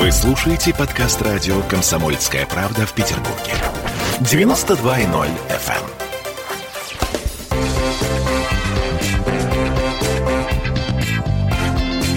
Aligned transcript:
Вы 0.00 0.10
слушаете 0.12 0.72
подкаст 0.72 1.20
радио 1.20 1.60
«Комсомольская 1.64 2.46
правда» 2.46 2.86
в 2.86 2.94
Петербурге. 2.94 3.52
92.0 4.20 5.28
FM. 5.50 5.86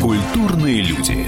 Культурные 0.01 0.81
люди. 0.81 1.27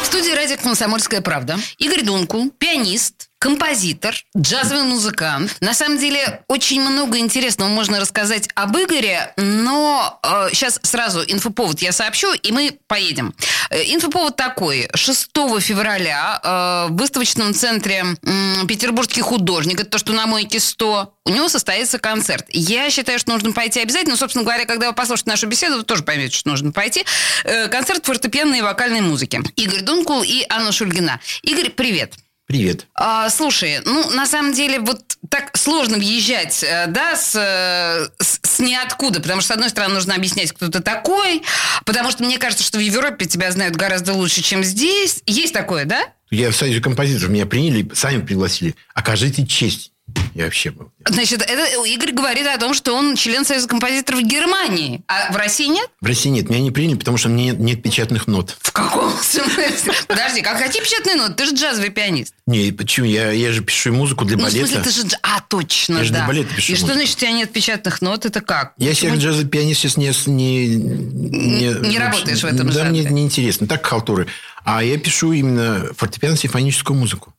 В 0.00 0.06
студии 0.06 0.32
радио 0.36 0.56
«Комсомольская 0.62 1.20
правда» 1.20 1.56
Игорь 1.78 2.04
Дункул, 2.04 2.52
пианист, 2.52 3.28
композитор, 3.44 4.14
джазовый 4.34 4.84
музыкант. 4.84 5.58
На 5.60 5.74
самом 5.74 5.98
деле, 5.98 6.40
очень 6.48 6.80
много 6.80 7.18
интересного 7.18 7.68
можно 7.68 8.00
рассказать 8.00 8.48
об 8.54 8.74
Игоре, 8.74 9.34
но 9.36 10.18
э, 10.22 10.48
сейчас 10.54 10.80
сразу 10.82 11.20
инфоповод 11.20 11.82
я 11.82 11.92
сообщу, 11.92 12.32
и 12.32 12.52
мы 12.52 12.78
поедем. 12.86 13.34
Э, 13.68 13.82
инфоповод 13.82 14.34
такой. 14.36 14.88
6 14.94 15.28
февраля 15.60 16.40
э, 16.42 16.86
в 16.88 16.96
выставочном 16.96 17.52
центре 17.52 18.16
э, 18.22 18.66
«Петербургский 18.66 19.20
художник», 19.20 19.78
это 19.78 19.90
то, 19.90 19.98
что 19.98 20.14
на 20.14 20.26
мойке 20.26 20.58
100, 20.58 21.12
у 21.26 21.30
него 21.30 21.50
состоится 21.50 21.98
концерт. 21.98 22.46
Я 22.48 22.88
считаю, 22.88 23.18
что 23.18 23.32
нужно 23.32 23.52
пойти 23.52 23.78
обязательно. 23.78 24.16
Собственно 24.16 24.44
говоря, 24.44 24.64
когда 24.64 24.88
вы 24.88 24.94
послушаете 24.94 25.28
нашу 25.28 25.48
беседу, 25.48 25.76
вы 25.76 25.82
тоже 25.82 26.02
поймете, 26.02 26.34
что 26.34 26.48
нужно 26.48 26.72
пойти. 26.72 27.04
Э, 27.44 27.68
концерт 27.68 28.06
фортепианной 28.06 28.60
и 28.60 28.62
вокальной 28.62 29.02
музыки. 29.02 29.42
Игорь 29.56 29.82
Дункул 29.82 30.22
и 30.22 30.46
Анна 30.48 30.72
Шульгина. 30.72 31.20
Игорь, 31.42 31.68
привет. 31.68 32.14
Привет. 32.46 32.86
А, 32.94 33.30
слушай, 33.30 33.80
ну, 33.86 34.10
на 34.10 34.26
самом 34.26 34.52
деле, 34.52 34.78
вот 34.78 35.00
так 35.30 35.56
сложно 35.56 35.96
въезжать, 35.96 36.62
э, 36.62 36.86
да, 36.88 37.16
с, 37.16 37.34
э, 37.34 38.08
с, 38.22 38.38
с 38.42 38.58
ниоткуда, 38.58 39.20
потому 39.20 39.40
что, 39.40 39.48
с 39.48 39.50
одной 39.52 39.70
стороны, 39.70 39.94
нужно 39.94 40.14
объяснять, 40.14 40.52
кто 40.52 40.68
ты 40.68 40.80
такой, 40.80 41.42
потому 41.86 42.10
что 42.10 42.22
мне 42.22 42.36
кажется, 42.36 42.62
что 42.62 42.76
в 42.76 42.82
Европе 42.82 43.24
тебя 43.24 43.50
знают 43.50 43.76
гораздо 43.76 44.12
лучше, 44.12 44.42
чем 44.42 44.62
здесь. 44.62 45.22
Есть 45.24 45.54
такое, 45.54 45.86
да? 45.86 46.12
Я 46.30 46.50
в 46.50 46.56
Союзе 46.56 46.82
композиторов, 46.82 47.30
меня 47.30 47.46
приняли, 47.46 47.88
сами 47.94 48.20
пригласили. 48.20 48.74
Окажите 48.94 49.46
честь. 49.46 49.93
Я 50.34 50.44
вообще 50.44 50.70
был. 50.70 50.90
Значит, 51.06 51.42
это 51.42 51.84
Игорь 51.86 52.12
говорит 52.12 52.46
о 52.46 52.58
том, 52.58 52.74
что 52.74 52.94
он 52.94 53.14
член 53.14 53.44
Союза 53.44 53.68
композиторов 53.68 54.22
Германии. 54.22 55.02
А 55.06 55.32
в 55.32 55.36
России 55.36 55.66
нет? 55.66 55.88
В 56.00 56.06
России 56.06 56.28
нет. 56.28 56.48
Меня 56.50 56.60
не 56.60 56.70
приняли, 56.72 56.96
потому 56.98 57.16
что 57.18 57.28
мне 57.28 57.44
нет, 57.46 57.58
нет 57.60 57.82
печатных 57.82 58.26
нот. 58.26 58.56
В 58.60 58.72
каком 58.72 59.12
смысле? 59.22 59.92
Подожди, 60.08 60.42
как 60.42 60.58
какие 60.58 60.82
печатные 60.82 61.14
ноты? 61.16 61.34
Ты 61.34 61.46
же 61.46 61.54
джазовый 61.54 61.90
пианист. 61.90 62.34
Не, 62.46 62.72
почему? 62.72 63.06
Я, 63.06 63.30
я 63.30 63.52
же 63.52 63.62
пишу 63.62 63.92
музыку 63.92 64.24
для 64.24 64.36
Ну, 64.36 64.42
в 64.42 64.46
балета. 64.46 64.66
смысле, 64.66 64.82
ты 64.82 64.90
же... 65.10 65.16
А, 65.22 65.40
точно, 65.40 65.98
Я 65.98 66.04
же 66.04 66.10
да. 66.12 66.18
для 66.20 66.26
балета 66.26 66.54
пишу 66.54 66.72
И 66.72 66.76
что 66.76 66.86
музыку. 66.86 66.98
значит, 66.98 67.16
у 67.16 67.20
тебя 67.20 67.30
нет 67.32 67.52
печатных 67.52 68.02
нот? 68.02 68.26
Это 68.26 68.40
как? 68.40 68.72
Я 68.76 68.90
Почему? 68.90 69.10
себя 69.12 69.20
джазовый 69.22 69.48
пианист 69.48 69.80
сейчас 69.80 69.96
не... 69.96 70.04
Не, 70.26 70.66
не, 70.76 71.88
Не 71.90 71.98
работаешь 71.98 72.40
в 72.40 72.44
этом 72.46 72.68
Да, 72.70 72.84
мне 72.84 73.02
жанре. 73.02 73.14
не 73.14 73.22
интересно. 73.22 73.66
Так 73.68 73.86
халтуры. 73.86 74.26
А 74.64 74.82
я 74.82 74.98
пишу 74.98 75.32
именно 75.32 75.90
фортепиано-симфоническую 75.96 76.94
музыку. 76.94 77.34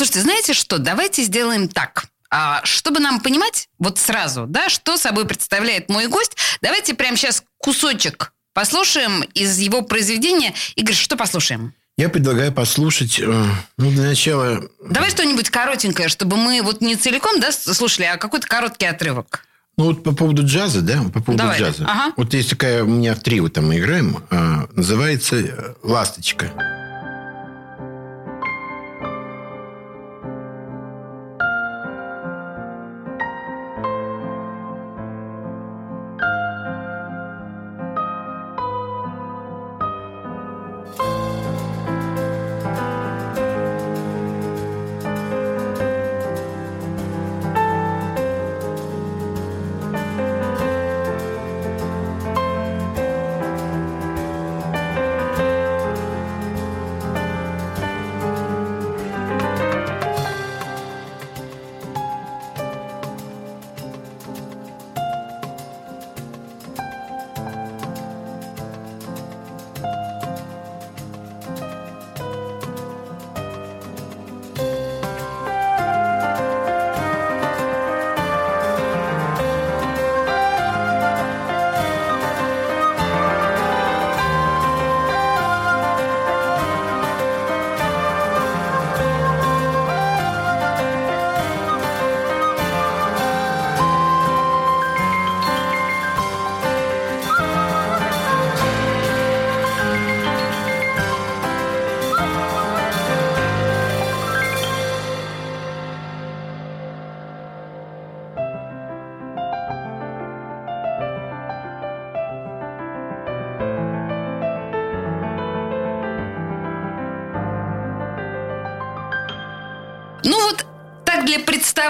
Слушайте, 0.00 0.22
знаете 0.22 0.54
что? 0.54 0.78
Давайте 0.78 1.22
сделаем 1.24 1.68
так. 1.68 2.06
А, 2.30 2.62
чтобы 2.64 3.00
нам 3.00 3.20
понимать 3.20 3.68
вот 3.78 3.98
сразу, 3.98 4.46
да, 4.46 4.70
что 4.70 4.96
собой 4.96 5.26
представляет 5.26 5.90
мой 5.90 6.06
гость, 6.06 6.38
давайте 6.62 6.94
прямо 6.94 7.18
сейчас 7.18 7.44
кусочек 7.58 8.32
послушаем 8.54 9.24
из 9.34 9.58
его 9.58 9.82
произведения. 9.82 10.54
Игорь, 10.74 10.94
что 10.94 11.16
послушаем? 11.16 11.74
Я 11.98 12.08
предлагаю 12.08 12.50
послушать, 12.50 13.20
э, 13.20 13.44
ну, 13.76 13.90
для 13.90 14.04
начала... 14.04 14.62
Давай 14.88 15.10
что-нибудь 15.10 15.50
коротенькое, 15.50 16.08
чтобы 16.08 16.38
мы 16.38 16.62
вот 16.62 16.80
не 16.80 16.96
целиком, 16.96 17.38
да, 17.38 17.52
слушали, 17.52 18.06
а 18.06 18.16
какой-то 18.16 18.46
короткий 18.48 18.86
отрывок. 18.86 19.44
Ну, 19.76 19.84
вот 19.84 20.02
по 20.02 20.12
поводу 20.12 20.46
джаза, 20.46 20.80
да, 20.80 21.02
по 21.12 21.20
поводу 21.20 21.36
Давай. 21.36 21.58
джаза. 21.58 21.84
Ага. 21.86 22.14
Вот 22.16 22.32
есть 22.32 22.48
такая, 22.48 22.84
у 22.84 22.88
меня 22.88 23.14
в 23.14 23.20
трио 23.20 23.50
там 23.50 23.66
мы 23.68 23.76
играем, 23.76 24.24
э, 24.30 24.66
называется 24.72 25.36
э, 25.36 25.74
«Ласточка». 25.82 26.79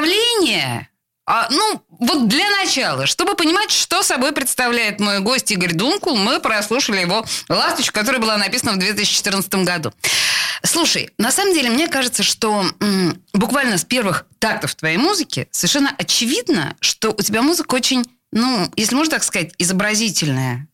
Для 0.05 0.15
представления, 0.15 0.89
а, 1.27 1.49
ну 1.51 1.83
вот 1.91 2.29
для 2.29 2.49
начала, 2.51 3.07
чтобы 3.07 3.35
понимать, 3.35 3.71
что 3.71 4.03
собой 4.03 4.33
представляет 4.33 5.01
мой 5.01 5.21
гость 5.21 5.51
Игорь 5.53 5.75
Дункул, 5.75 6.17
мы 6.17 6.41
прослушали 6.41 7.01
его 7.01 7.25
«Ласточку», 7.49 7.95
которая 7.95 8.21
была 8.21 8.37
написана 8.37 8.73
в 8.73 8.79
2014 8.79 9.55
году. 9.65 9.93
Слушай, 10.63 11.11
на 11.19 11.31
самом 11.31 11.55
деле, 11.55 11.71
мне 11.71 11.89
кажется, 11.89 12.23
что 12.23 12.65
м, 12.81 13.23
буквально 13.33 13.79
с 13.79 13.85
первых 13.85 14.27
тактов 14.39 14.75
твоей 14.75 14.99
музыки 14.99 15.49
совершенно 15.51 15.95
очевидно, 15.97 16.77
что 16.81 17.11
у 17.11 17.23
тебя 17.23 17.43
музыка 17.43 17.75
очень, 17.75 18.05
ну, 18.33 18.71
если 18.77 18.95
можно 18.95 19.13
так 19.13 19.23
сказать, 19.23 19.53
изобразительная. 19.59 20.67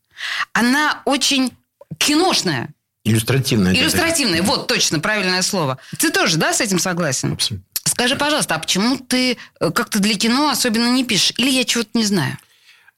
Она 0.53 1.01
очень 1.05 1.51
киношная, 1.99 2.69
Иллюстративная. 3.03 3.73
да, 3.73 3.79
иллюстративная. 3.79 4.41
Вот, 4.41 4.67
точно, 4.67 4.99
правильное 4.99 5.41
слово. 5.41 5.77
Ты 5.97 6.09
тоже, 6.09 6.37
да, 6.37 6.51
с 6.51 6.59
этим 6.59 6.79
согласен? 6.79 7.33
Абсолютно. 7.33 7.65
Скажи, 7.97 8.15
пожалуйста, 8.15 8.53
а 8.53 8.59
почему 8.59 8.99
ты 8.99 9.39
э, 9.59 9.71
как-то 9.71 9.97
для 9.97 10.13
кино 10.13 10.49
особенно 10.49 10.87
не 10.91 11.03
пишешь? 11.03 11.33
Или 11.37 11.49
я 11.49 11.63
чего-то 11.63 11.89
не 11.95 12.03
знаю? 12.03 12.37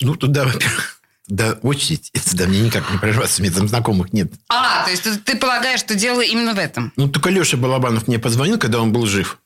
Ну, 0.02 0.14
туда, 0.16 0.44
во-первых, 0.44 1.00
да, 1.30 1.54
очередь, 1.62 2.10
это 2.12 2.36
да, 2.36 2.48
мне 2.48 2.60
никак 2.60 2.92
не 2.92 2.98
прорваться, 2.98 3.42
мне 3.42 3.50
там 3.50 3.70
знакомых 3.70 4.12
нет. 4.12 4.30
А, 4.50 4.84
то 4.84 4.92
есть 4.92 5.04
ты, 5.04 5.16
ты 5.18 5.38
полагаешь, 5.38 5.80
что 5.80 5.96
дело 5.96 6.19
именно 6.19 6.54
в 6.54 6.60
этом? 6.60 6.92
Ну, 6.98 7.07
только 7.07 7.30
Леша 7.30 7.56
Балабанов 7.56 8.10
мне 8.10 8.19
позвонил, 8.19 8.57
когда 8.57 8.81
он 8.81 8.92
был 8.92 9.06
жив. 9.06 9.40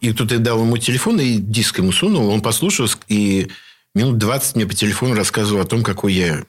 И 0.00 0.12
тут 0.12 0.32
я 0.32 0.38
дал 0.38 0.62
ему 0.62 0.76
телефон, 0.78 1.20
и 1.20 1.36
диск 1.36 1.78
ему 1.78 1.92
сунул, 1.92 2.28
он 2.30 2.40
послушал, 2.40 2.88
и 3.06 3.52
минут 3.94 4.18
20 4.18 4.56
мне 4.56 4.66
по 4.66 4.74
телефону 4.74 5.14
рассказывал 5.14 5.62
о 5.62 5.64
том, 5.64 5.84
какой 5.84 6.12
я 6.12 6.42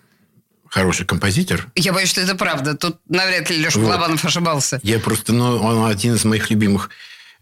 хороший 0.67 1.05
композитор. 1.05 1.67
Я 1.75 1.93
боюсь, 1.93 2.09
что 2.09 2.21
это 2.21 2.33
правда. 2.33 2.75
Тут 2.75 2.97
навряд 3.09 3.49
ли 3.51 3.57
Леша 3.57 3.79
Вот. 3.79 3.89
Балабанов 3.89 4.25
ошибался. 4.25 4.79
Я 4.81 4.97
просто, 4.97 5.33
ну, 5.33 5.57
он 5.57 5.85
один 5.91 6.15
из 6.15 6.25
моих 6.25 6.49
любимых 6.49 6.89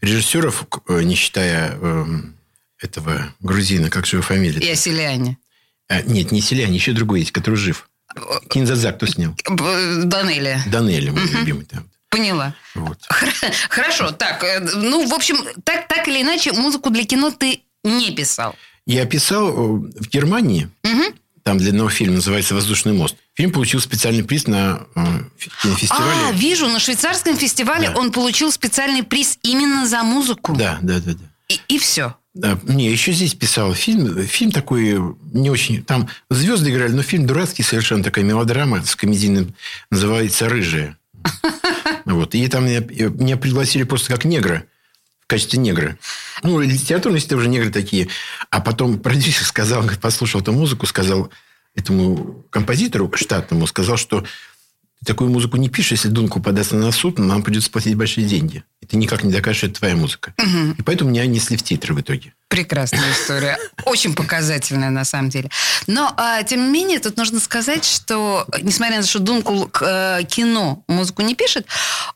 режиссеров, 0.01 0.65
э, 0.87 1.01
не 1.03 1.15
считая 1.15 1.71
эм, 1.73 2.35
этого 2.79 3.33
грузина, 3.39 3.89
как 3.89 4.05
же 4.05 4.17
его 4.17 4.23
фамилия? 4.23 4.59
И 4.59 4.69
о 4.71 4.75
Селяне. 4.75 5.37
А, 5.89 6.01
нет, 6.01 6.31
не 6.31 6.41
Селяне, 6.41 6.75
еще 6.75 6.91
другой 6.93 7.19
есть, 7.21 7.31
который 7.31 7.55
жив. 7.55 7.89
Кинзадза 8.49 8.91
кто 8.93 9.05
снял? 9.05 9.35
Б- 9.49 10.03
Данелия. 10.05 10.61
Данелли, 10.67 11.09
мой 11.11 11.27
любимый 11.27 11.65
там. 11.65 11.89
Поняла. 12.09 12.55
Вот. 12.75 12.99
Хор- 13.09 13.51
Хорошо, 13.69 14.11
так, 14.11 14.43
э, 14.43 14.59
ну, 14.59 15.07
в 15.07 15.13
общем, 15.13 15.37
так, 15.63 15.87
так 15.87 16.07
или 16.07 16.21
иначе, 16.21 16.51
музыку 16.53 16.89
для 16.89 17.05
кино 17.05 17.31
ты 17.31 17.61
не 17.83 18.11
писал. 18.11 18.55
Я 18.85 19.05
писал 19.05 19.49
э, 19.49 19.89
в 19.99 20.07
Германии. 20.09 20.69
Там 21.47 21.59
для 21.59 21.69
одного 21.69 21.87
фильма 21.87 22.15
называется 22.15 22.55
«Воздушный 22.55 22.91
мост». 22.91 23.15
Фильм 23.33 23.53
получил 23.53 23.79
специальный 23.79 24.21
приз 24.25 24.47
на 24.47 24.85
э, 24.95 25.01
кинофестивале. 25.63 26.27
А, 26.27 26.31
вижу, 26.33 26.67
на 26.67 26.77
швейцарском 26.77 27.37
фестивале 27.37 27.87
Да. 27.87 27.97
он 27.97 28.11
получил 28.11 28.51
специальный 28.51 29.01
приз 29.01 29.39
именно 29.43 29.87
за 29.87 30.03
музыку. 30.03 30.53
Да, 30.57 30.77
да, 30.81 30.99
да, 30.99 31.13
да. 31.13 31.23
И, 31.47 31.61
и 31.69 31.79
все. 31.79 32.17
Да, 32.33 32.59
не, 32.63 32.91
еще 32.91 33.13
здесь 33.13 33.33
писал 33.33 33.73
фильм. 33.73 34.23
Фильм 34.23 34.51
такой 34.51 34.99
не 35.31 35.49
очень... 35.49 35.85
Там 35.85 36.09
звезды 36.29 36.69
играли, 36.69 36.91
но 36.91 37.01
фильм 37.01 37.25
дурацкий 37.25 37.63
совершенно. 37.63 38.03
Такая 38.03 38.25
мелодрама 38.25 38.83
с 38.83 38.97
комедийным. 38.97 39.55
Называется 39.89 40.49
«Рыжая». 40.49 40.97
Вот. 42.03 42.35
И 42.35 42.45
там 42.49 42.65
меня, 42.65 42.81
меня 42.81 43.37
пригласили 43.37 43.83
просто 43.83 44.11
как 44.13 44.25
негра. 44.25 44.65
В 45.27 45.29
качестве 45.29 45.59
негра. 45.59 45.97
Ну, 46.41 46.61
литературные 46.61 47.21
это 47.21 47.35
уже 47.35 47.49
негры 47.49 47.69
такие. 47.69 48.07
А 48.49 48.61
потом 48.61 48.97
продюсер 48.97 49.43
сказал, 49.43 49.83
послушал 50.01 50.39
эту 50.39 50.53
музыку, 50.53 50.85
сказал 50.85 51.29
этому 51.75 52.45
композитору 52.49 53.11
штатному, 53.13 53.67
сказал, 53.67 53.97
что 53.97 54.21
ты 54.21 55.05
такую 55.05 55.29
музыку 55.29 55.57
не 55.57 55.67
пишешь, 55.67 55.91
если 55.91 56.07
Дунку 56.07 56.41
подаст 56.41 56.71
на 56.71 56.93
суд, 56.93 57.19
нам 57.19 57.43
придется 57.43 57.69
платить 57.69 57.95
большие 57.95 58.25
деньги. 58.25 58.63
И 58.81 58.85
ты 58.85 58.95
никак 58.95 59.25
не 59.25 59.31
докажешь, 59.33 59.57
что 59.57 59.67
это 59.67 59.79
твоя 59.79 59.97
музыка. 59.97 60.33
И 60.77 60.81
поэтому 60.81 61.11
меня 61.11 61.25
несли 61.25 61.57
в 61.57 61.63
титры 61.63 61.93
в 61.93 61.99
итоге. 61.99 62.33
Прекрасная 62.47 63.11
история. 63.11 63.57
Очень 63.83 64.15
показательная, 64.15 64.91
на 64.91 65.03
самом 65.03 65.29
деле. 65.29 65.51
Но, 65.87 66.13
а, 66.15 66.41
тем 66.43 66.63
не 66.63 66.71
менее, 66.71 66.99
тут 66.99 67.17
нужно 67.17 67.41
сказать, 67.41 67.83
что, 67.83 68.47
несмотря 68.61 68.95
на 68.95 69.01
то, 69.01 69.09
что 69.09 69.19
Дункул 69.19 69.67
к 69.67 69.81
э, 69.83 70.23
кино 70.23 70.85
музыку 70.87 71.21
не 71.21 71.35
пишет, 71.35 71.67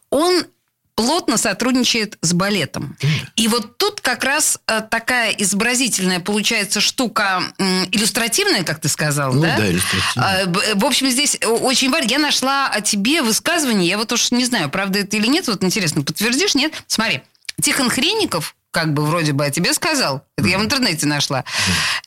он 0.10 0.46
плотно 1.01 1.38
сотрудничает 1.38 2.18
с 2.21 2.33
балетом. 2.33 2.95
И 3.36 3.48
вот 3.48 3.77
тут 3.80 4.01
как 4.01 4.24
раз 4.24 4.59
э, 4.68 4.81
такая 4.81 5.31
изобразительная 5.31 6.19
получается 6.19 6.80
штука 6.80 7.42
иллюстративная, 7.92 8.63
как 8.63 8.80
ты 8.80 8.88
сказал, 8.88 9.33
Ну 9.33 9.42
да? 9.42 9.57
да, 9.57 9.68
иллюстративная. 9.71 10.45
А, 10.45 10.75
В 10.75 10.86
общем, 10.86 11.09
здесь 11.09 11.38
очень 11.42 11.89
важно. 11.89 12.07
Я 12.09 12.19
нашла 12.19 12.68
о 12.69 12.81
тебе 12.81 13.24
высказывание, 13.24 13.88
я 13.89 13.98
вот 13.98 14.12
уж 14.12 14.30
не 14.31 14.45
знаю, 14.45 14.69
правда 14.69 15.00
это 15.00 15.18
или 15.18 15.25
нет, 15.27 15.48
вот 15.48 15.63
интересно, 15.63 16.03
подтвердишь, 16.03 16.53
нет? 16.53 16.74
Смотри, 16.88 17.21
Тихон 17.62 17.89
Хренников 17.89 18.56
как 18.69 18.94
бы 18.94 19.03
вроде 19.06 19.33
бы 19.33 19.45
о 19.45 19.50
тебе 19.50 19.74
сказал. 19.74 20.24
Это 20.38 20.48
я 20.48 20.57
в 20.59 20.62
интернете 20.63 21.06
нашла. 21.07 21.44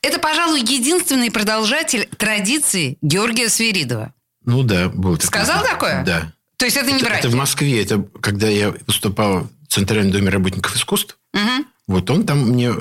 Это, 0.02 0.19
пожалуй, 0.19 0.61
единственный 0.61 1.31
продолжатель 1.31 2.08
традиции 2.17 2.96
Георгия 3.02 3.49
Свиридова. 3.49 4.14
Ну 4.44 4.62
да, 4.62 4.88
был 4.88 5.17
такой. 5.17 5.26
Сказал 5.26 5.64
такое? 5.64 6.05
Да. 6.05 6.32
То 6.56 6.65
есть 6.65 6.77
это 6.77 6.91
не 6.91 6.97
Это, 6.97 7.05
братья? 7.05 7.29
это 7.29 7.31
в 7.31 7.35
Москве. 7.35 7.83
Это 7.83 8.05
когда 8.21 8.49
я 8.49 8.75
выступал 8.87 9.49
в 9.69 9.73
Центральном 9.73 10.12
доме 10.12 10.31
работников 10.31 10.77
искусств. 10.77 11.19
Мгм. 11.33 11.67
Вот 11.87 12.11
он 12.11 12.25
там 12.25 12.51
мне 12.51 12.73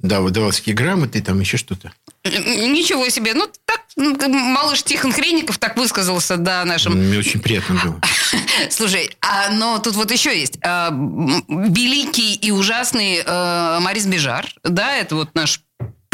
дал, 0.00 0.28
давал 0.30 0.50
всякие 0.50 0.74
грамоты, 0.74 1.20
там 1.22 1.40
еще 1.40 1.56
что-то. 1.56 1.92
Ничего 2.24 3.08
себе. 3.08 3.34
Ну, 3.34 3.48
так, 3.64 3.80
ну, 3.96 4.16
малыш 4.28 4.82
Тихон 4.82 5.12
Хренников 5.12 5.58
так 5.58 5.76
высказался, 5.76 6.36
да, 6.36 6.64
нашим 6.64 6.94
Мне 6.94 7.18
очень 7.18 7.40
приятно 7.40 7.80
было. 7.82 8.00
Слушай, 8.70 9.10
а, 9.20 9.50
но 9.50 9.78
тут 9.78 9.94
вот 9.94 10.10
еще 10.10 10.38
есть 10.38 10.58
а, 10.62 10.90
великий 10.90 12.34
и 12.34 12.50
ужасный 12.50 13.22
а, 13.24 13.80
Марис 13.80 14.06
Бежар, 14.06 14.46
да, 14.62 14.96
это 14.96 15.16
вот 15.16 15.34
наш 15.34 15.60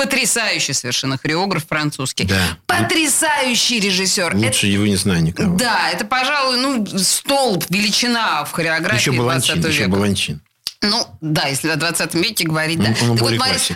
потрясающий 0.04 0.72
совершенно 0.72 1.18
хореограф 1.18 1.66
французский, 1.68 2.24
Да. 2.24 2.40
потрясающий 2.66 3.80
режиссер. 3.80 4.34
Лучше 4.34 4.66
его 4.66 4.86
не 4.86 4.96
знаю 4.96 5.18
Это- 5.18 5.26
никого. 5.26 5.56
да, 5.56 5.90
это, 5.90 6.04
пожалуй, 6.04 6.56
ну 6.58 6.86
столб, 6.98 7.64
величина 7.68 8.44
в 8.44 8.52
хореографии 8.52 9.00
Еще 9.00 9.12
20 9.12 9.48
Баланчин, 9.50 9.70
еще 9.70 9.78
века. 9.80 9.90
Баланчин. 9.90 10.40
Ну, 10.82 11.06
да, 11.20 11.46
если 11.48 11.68
о 11.68 11.76
20 11.76 12.14
веке 12.14 12.44
говорить, 12.44 12.78
да. 12.78 12.94
Он- 13.02 13.10
он 13.10 13.18
так 13.18 13.28
вот, 13.28 13.36
Марис, 13.38 13.70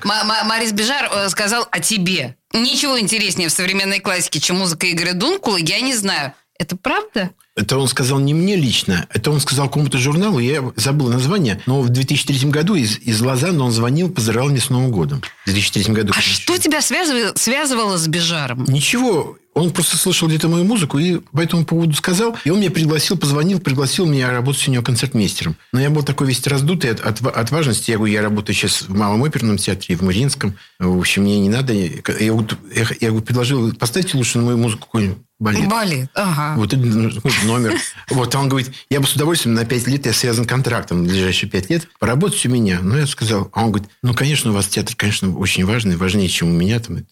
Марис 0.45 0.73
Бежар 0.73 1.11
э, 1.13 1.29
сказал 1.29 1.69
о 1.71 1.79
тебе. 1.81 2.37
Ничего 2.55 2.99
интереснее 2.99 3.49
в 3.51 3.53
современной 3.53 4.01
классике, 4.01 4.41
чем 4.41 4.59
музыка 4.59 4.91
Игоря 4.91 5.13
Дункула, 5.13 5.59
я 5.59 5.81
не 5.81 5.95
знаю. 5.95 6.33
Это 6.59 6.77
правда? 6.77 7.31
Это 7.57 7.79
он 7.79 7.87
сказал 7.87 8.19
не 8.19 8.35
мне 8.35 8.57
лично, 8.57 9.07
это 9.11 9.31
он 9.31 9.39
сказал 9.39 9.69
какому-то 9.69 9.97
журналу, 9.99 10.41
я 10.41 10.73
забыл 10.75 11.09
название, 11.09 11.61
но 11.67 11.83
в 11.83 11.89
2003 11.89 12.51
году 12.51 12.75
из, 12.75 12.99
из 12.99 13.21
Лозанны 13.21 13.63
он 13.63 13.71
звонил, 13.71 14.11
поздравлял 14.11 14.49
меня 14.49 14.61
с 14.61 14.71
Новым 14.71 14.91
годом. 14.91 15.23
В 15.47 15.53
2003 15.53 15.95
году. 15.95 16.13
А 16.13 16.15
конечно. 16.15 16.33
что 16.33 16.59
тебя 16.59 16.83
связывало, 16.83 17.33
связывало 17.37 17.97
с 17.97 18.09
Бежаром? 18.09 18.65
Ничего, 18.65 19.39
он 19.55 19.71
просто 19.71 19.97
слышал 19.97 20.27
где-то 20.27 20.49
мою 20.49 20.65
музыку 20.65 20.99
и 20.99 21.21
по 21.33 21.41
этому 21.41 21.65
поводу 21.65 21.95
сказал. 21.95 22.37
И 22.45 22.51
он 22.51 22.59
меня 22.59 22.73
пригласил, 22.73 23.17
позвонил, 23.17 23.61
пригласил 23.61 24.05
меня 24.05 24.31
работать 24.33 24.67
у 24.67 24.73
него 24.73 24.83
концертмейстером. 24.83 25.57
Но 25.73 25.81
я 25.81 25.91
был 25.91 26.03
такой 26.03 26.27
весь 26.27 26.45
раздутый 26.47 26.91
от, 26.91 27.01
от, 27.01 27.25
от 27.25 27.51
важности. 27.53 27.93
Я 27.93 27.99
говорю, 27.99 28.13
я 28.13 28.23
работаю 28.23 28.57
сейчас 28.57 28.83
в 28.83 28.95
Малом 28.95 29.23
оперном 29.23 29.59
театре, 29.59 29.97
в 29.97 30.03
Мариинском. 30.03 30.57
В 30.81 30.99
общем, 30.99 31.23
мне 31.23 31.39
не 31.39 31.49
надо. 31.49 31.73
Я, 31.73 31.89
я, 32.19 32.25
я 32.25 32.33
говорю, 32.33 33.21
предложил, 33.21 33.73
поставьте 33.75 34.17
лучше 34.17 34.39
на 34.39 34.45
мою 34.45 34.59
музыку 34.59 34.87
какой-нибудь 34.87 35.19
балет. 35.39 35.69
Балет, 35.69 36.11
ага. 36.15 36.55
Вот 36.57 36.73
номер. 36.73 37.79
Вот, 38.11 38.35
он 38.35 38.49
говорит, 38.49 38.73
я 38.91 39.01
бы 39.01 39.07
с 39.07 39.15
удовольствием 39.15 39.55
на 39.55 39.65
5 39.65 39.87
лет, 39.89 40.07
я 40.07 40.13
связан 40.13 40.45
контрактом 40.45 41.03
на 41.03 41.09
ближайшие 41.09 41.51
5 41.51 41.71
лет, 41.71 41.89
поработать 41.99 42.45
у 42.47 42.51
меня. 42.51 42.81
Ну, 42.81 42.97
я 42.97 43.07
сказал, 43.07 43.51
а 43.53 43.65
он 43.65 43.73
говорит, 43.73 43.91
ну, 44.03 44.15
конечно, 44.15 44.51
у 44.51 44.55
вас 44.55 44.69
театр, 44.69 44.95
конечно, 44.97 45.37
очень 45.37 45.65
важный, 45.65 45.97
важнее, 45.97 46.29
чем 46.29 46.49
у 46.49 46.53
меня 46.53 46.81
там. 46.81 47.05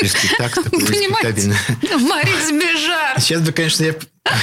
Респектакт 0.00 0.54
такой, 0.64 0.86
Понимаете? 0.86 1.54
Марис 1.98 2.50
Бежар. 2.52 3.20
Сейчас 3.20 3.42
бы, 3.42 3.52
конечно, 3.52 3.84
я, 3.84 3.94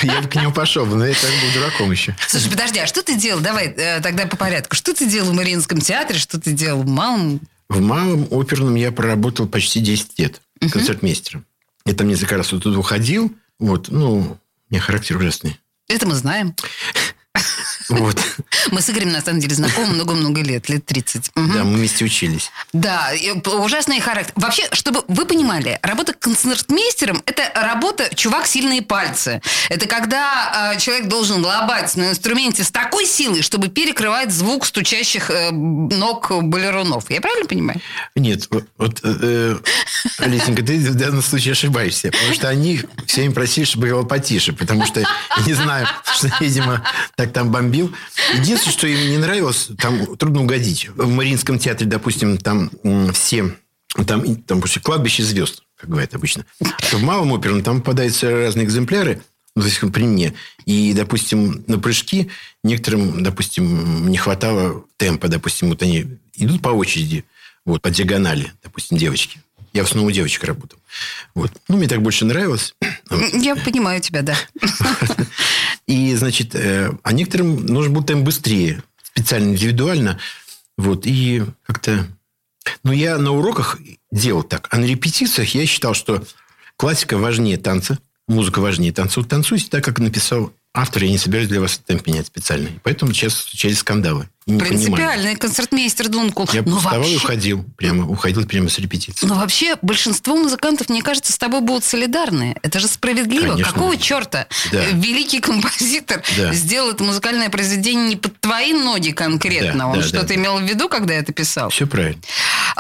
я 0.04 0.22
бы 0.22 0.28
к 0.28 0.36
нему 0.36 0.52
пошел, 0.52 0.86
но 0.86 1.06
я 1.06 1.14
так 1.14 1.30
был 1.30 1.54
дураком 1.54 1.92
еще. 1.92 2.16
Слушай, 2.28 2.52
подожди, 2.52 2.80
а 2.80 2.88
что 2.88 3.04
ты 3.04 3.16
делал? 3.16 3.42
Давай 3.42 3.68
э, 3.68 4.02
тогда 4.02 4.26
по 4.28 4.38
порядку. 4.38 4.76
Что 4.76 4.94
ты 4.94 5.06
делал 5.06 5.32
в 5.32 5.34
Мариинском 5.34 5.80
театре? 5.80 6.20
Что 6.20 6.40
ты 6.40 6.52
делал 6.52 6.84
в 6.84 6.88
Малом? 6.88 7.42
В 7.70 7.82
Малом 7.82 8.28
оперном 8.32 8.76
я 8.76 8.92
проработал 8.92 9.48
почти 9.48 9.80
10 9.80 10.20
лет 10.20 10.42
концертмейстером. 10.72 11.46
Я 11.88 11.94
там 11.94 12.10
несколько 12.10 12.36
раз 12.36 12.52
вот 12.52 12.64
туда 12.64 12.78
уходил. 12.78 13.34
Вот, 13.60 13.88
ну, 13.88 14.18
у 14.20 14.38
меня 14.70 14.82
характер 14.82 15.16
ужасный. 15.16 15.58
Это 15.88 16.06
мы 16.06 16.16
знаем. 16.16 16.54
Вот. 17.90 18.18
Мы 18.72 18.82
с 18.82 18.90
Игорем, 18.90 19.12
на 19.12 19.22
самом 19.22 19.40
деле, 19.40 19.56
знакомы 19.56 19.94
много-много 19.94 20.42
лет, 20.42 20.70
лет 20.70 20.86
30. 20.86 21.32
Мгм. 21.36 21.54
Да, 21.54 21.64
мы 21.64 21.78
вместе 21.78 22.06
учились. 22.06 22.52
Да, 22.74 23.12
ужасный 23.46 24.00
характер. 24.00 24.34
Вообще, 24.36 24.64
чтобы 24.74 25.04
вы 25.08 25.26
понимали, 25.26 25.80
работа 25.82 26.14
концертмейстером– 26.14 27.24
это 27.26 27.50
работа 27.56 28.14
чувак 28.14 28.48
сильные 28.48 28.82
пальцы. 28.82 29.42
Это 29.70 29.88
когда 29.88 30.74
э, 30.74 30.80
человек 30.80 31.08
должен 31.08 31.44
лобать 31.44 31.96
на 31.96 32.10
инструменте 32.10 32.64
с 32.64 32.72
такой 32.72 33.06
силой, 33.06 33.42
чтобы 33.42 33.70
перекрывать 33.70 34.32
звук 34.32 34.66
стучащих 34.66 35.30
э, 35.30 35.52
ног 35.52 36.32
балерунов. 36.44 37.10
Я 37.10 37.22
правильно 37.22 37.48
понимаю? 37.48 37.82
Нет, 38.16 38.48
вот, 38.78 39.00
э, 39.04 39.58
э, 40.20 40.26
Лесенька, 40.26 40.64
ты 40.64 40.78
в 40.78 40.96
данном 40.96 41.22
случае 41.22 41.54
ошибаешься, 41.54 42.12
потому 42.12 42.34
что 42.34 42.50
они 42.50 42.82
все 43.06 43.22
время 43.22 43.34
просили, 43.34 43.66
чтобы 43.66 43.88
был 43.90 44.06
потише, 44.06 44.54
потому 44.54 44.86
что, 44.86 45.04
не 45.46 45.54
знаю, 45.54 45.88
что, 46.16 46.30
видимо, 46.40 46.84
так 47.16 47.34
там 47.34 47.52
бомбил. 47.78 47.96
Единственное, 48.34 48.74
что 48.74 48.88
им 48.88 49.10
не 49.10 49.18
нравилось, 49.18 49.70
там 49.78 50.16
трудно 50.18 50.42
угодить. 50.42 50.90
В 50.90 51.08
Мариинском 51.10 51.60
театре, 51.60 51.90
допустим, 51.90 52.38
там 52.38 52.70
все, 53.14 53.56
там, 54.06 54.36
там 54.38 54.62
после 54.62 54.82
кладбище 54.82 55.24
звезд, 55.24 55.64
как 55.78 55.90
говорят 55.90 56.14
обычно. 56.16 56.46
В 56.60 57.02
Малом 57.02 57.34
оперном 57.34 57.64
там 57.64 57.82
попадаются 57.82 58.30
разные 58.32 58.66
экземпляры, 58.66 59.22
ну, 59.56 59.64
то 59.64 59.68
есть 59.68 59.80
при 59.92 60.04
мне. 60.04 60.34
И, 60.66 60.94
допустим, 60.94 61.64
на 61.68 61.80
прыжки 61.80 62.30
некоторым, 62.64 63.24
допустим, 63.24 64.08
не 64.08 64.18
хватало 64.18 64.86
темпа. 64.98 65.28
Допустим, 65.30 65.70
вот 65.70 65.82
они 65.82 66.20
идут 66.36 66.62
по 66.62 66.70
очереди, 66.70 67.26
вот, 67.66 67.82
по 67.82 67.90
диагонали, 67.90 68.52
допустим, 68.64 68.98
девочки. 68.98 69.40
Я 69.74 69.84
в 69.84 69.88
основном 69.88 70.08
у 70.08 70.12
девочек 70.12 70.44
работал. 70.44 70.80
Вот. 71.36 71.52
Ну, 71.68 71.78
мне 71.78 71.88
так 71.88 72.02
больше 72.02 72.26
нравилось. 72.26 72.74
Я 73.34 73.56
понимаю 73.56 74.02
тебя, 74.02 74.22
да. 74.22 74.36
И, 75.88 76.14
значит, 76.16 76.54
э, 76.54 76.92
а 77.02 77.14
некоторым 77.14 77.66
нужно 77.66 77.94
было 77.94 78.04
темп 78.04 78.26
быстрее, 78.26 78.84
специально, 79.02 79.52
индивидуально. 79.52 80.20
Вот. 80.78 81.06
И 81.06 81.44
как-то... 81.64 82.08
Ну, 82.84 82.92
я 82.92 83.18
на 83.18 83.32
уроках 83.32 83.80
делал 84.12 84.44
так. 84.44 84.68
А 84.72 84.78
на 84.78 84.86
репетициях 84.86 85.56
я 85.56 85.66
считал, 85.66 85.94
что 85.94 86.24
классика 86.76 87.18
важнее 87.18 87.58
танца, 87.58 87.98
музыка 88.28 88.60
важнее 88.60 88.92
танца. 88.92 89.22
Вот 89.22 89.30
танцуйте 89.30 89.68
так, 89.70 89.84
как 89.84 90.00
написал 90.00 90.54
автор. 90.74 91.04
Я 91.04 91.12
не 91.12 91.18
собираюсь 91.18 91.48
для 91.48 91.62
вас 91.62 91.78
темп 91.78 92.08
менять 92.08 92.28
специально. 92.28 92.70
Поэтому 92.84 93.14
сейчас 93.14 93.36
случались 93.36 93.80
скандалы. 93.80 94.30
И 94.48 94.52
непонимание. 94.54 94.86
Принципиальный 94.86 95.36
концертмейстер 95.36 96.08
Дункул. 96.08 96.48
Я 96.54 96.62
Но 96.66 96.78
вставал 96.78 97.00
и 97.02 97.12
вообще- 97.12 97.18
уходил. 97.18 97.66
Прямо, 97.78 98.08
уходил 98.08 98.46
прямо 98.48 98.70
с 98.70 98.80
репетиции. 98.80 99.26
Но 99.28 99.36
вообще 99.36 99.76
большинство 99.82 100.36
музыкантов, 100.38 100.88
мне 100.90 101.02
кажется, 101.02 101.34
с 101.34 101.38
тобой 101.38 101.60
будут 101.62 101.84
солидарны. 101.84 102.56
Это 102.64 102.80
же 102.80 102.88
справедливо. 102.88 103.52
Конечно. 103.52 103.74
Какого 103.74 103.98
черта 103.98 104.48
Да. 104.72 104.86
великий 104.94 105.42
композитор 105.42 106.24
Да. 106.38 106.54
сделал 106.54 106.92
это 106.92 107.04
музыкальное 107.04 107.50
произведение 107.50 108.08
не 108.08 108.16
под 108.16 108.40
твои 108.40 108.72
ноги 108.74 109.12
конкретно? 109.12 109.80
Да, 109.80 109.88
Он 109.88 110.00
да, 110.00 110.06
что-то 110.08 110.28
да. 110.28 110.36
имел 110.36 110.58
в 110.60 110.64
виду, 110.64 110.88
когда 110.88 111.14
это 111.14 111.34
писал? 111.34 111.70
Все 111.70 111.86
правильно. 111.86 112.22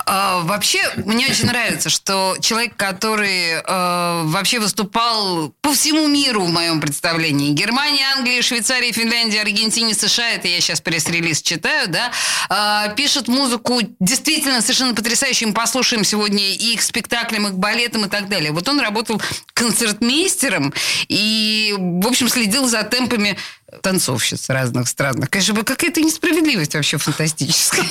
А, 0.05 0.39
вообще, 0.43 0.79
мне 1.03 1.27
очень 1.27 1.47
нравится, 1.47 1.89
что 1.89 2.37
человек, 2.39 2.77
который 2.77 3.55
э, 3.61 4.21
вообще 4.23 4.59
выступал 4.59 5.53
по 5.61 5.73
всему 5.73 6.07
миру 6.07 6.43
в 6.45 6.49
моем 6.49 6.79
представлении. 6.79 7.51
Германия, 7.51 8.05
Англия, 8.15 8.41
Швейцария, 8.41 8.93
Финляндия, 8.93 9.41
Аргентина, 9.41 9.93
США. 9.93 10.29
Это 10.31 10.47
я 10.47 10.61
сейчас 10.61 10.79
пресс-релиз 10.79 11.41
читаю. 11.41 11.56
Считаю, 11.57 11.89
да, 11.89 12.11
а, 12.49 12.89
пишет 12.89 13.27
музыку 13.27 13.79
действительно 13.99 14.61
совершенно 14.61 14.93
потрясающую. 14.93 15.49
Мы 15.49 15.53
послушаем 15.55 16.03
сегодня 16.03 16.53
и 16.53 16.75
к 16.75 16.81
спектаклям, 16.81 17.47
и 17.47 17.51
к 17.51 17.53
балетам, 17.53 18.05
и 18.05 18.09
так 18.09 18.29
далее. 18.29 18.51
Вот 18.51 18.67
он 18.67 18.79
работал 18.79 19.21
концертмейстером 19.53 20.73
и, 21.07 21.73
в 21.77 22.07
общем, 22.07 22.29
следил 22.29 22.67
за 22.67 22.83
темпами 22.83 23.37
танцовщиц 23.81 24.49
разных 24.49 24.87
странах. 24.87 25.29
Конечно, 25.29 25.63
какая-то 25.63 25.99
несправедливость 26.01 26.75
вообще 26.75 26.97
фантастическая. 26.97 27.85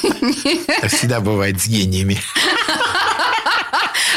Всегда 0.89 1.21
бывает 1.21 1.61
с 1.61 1.67
гениями. 1.67 2.21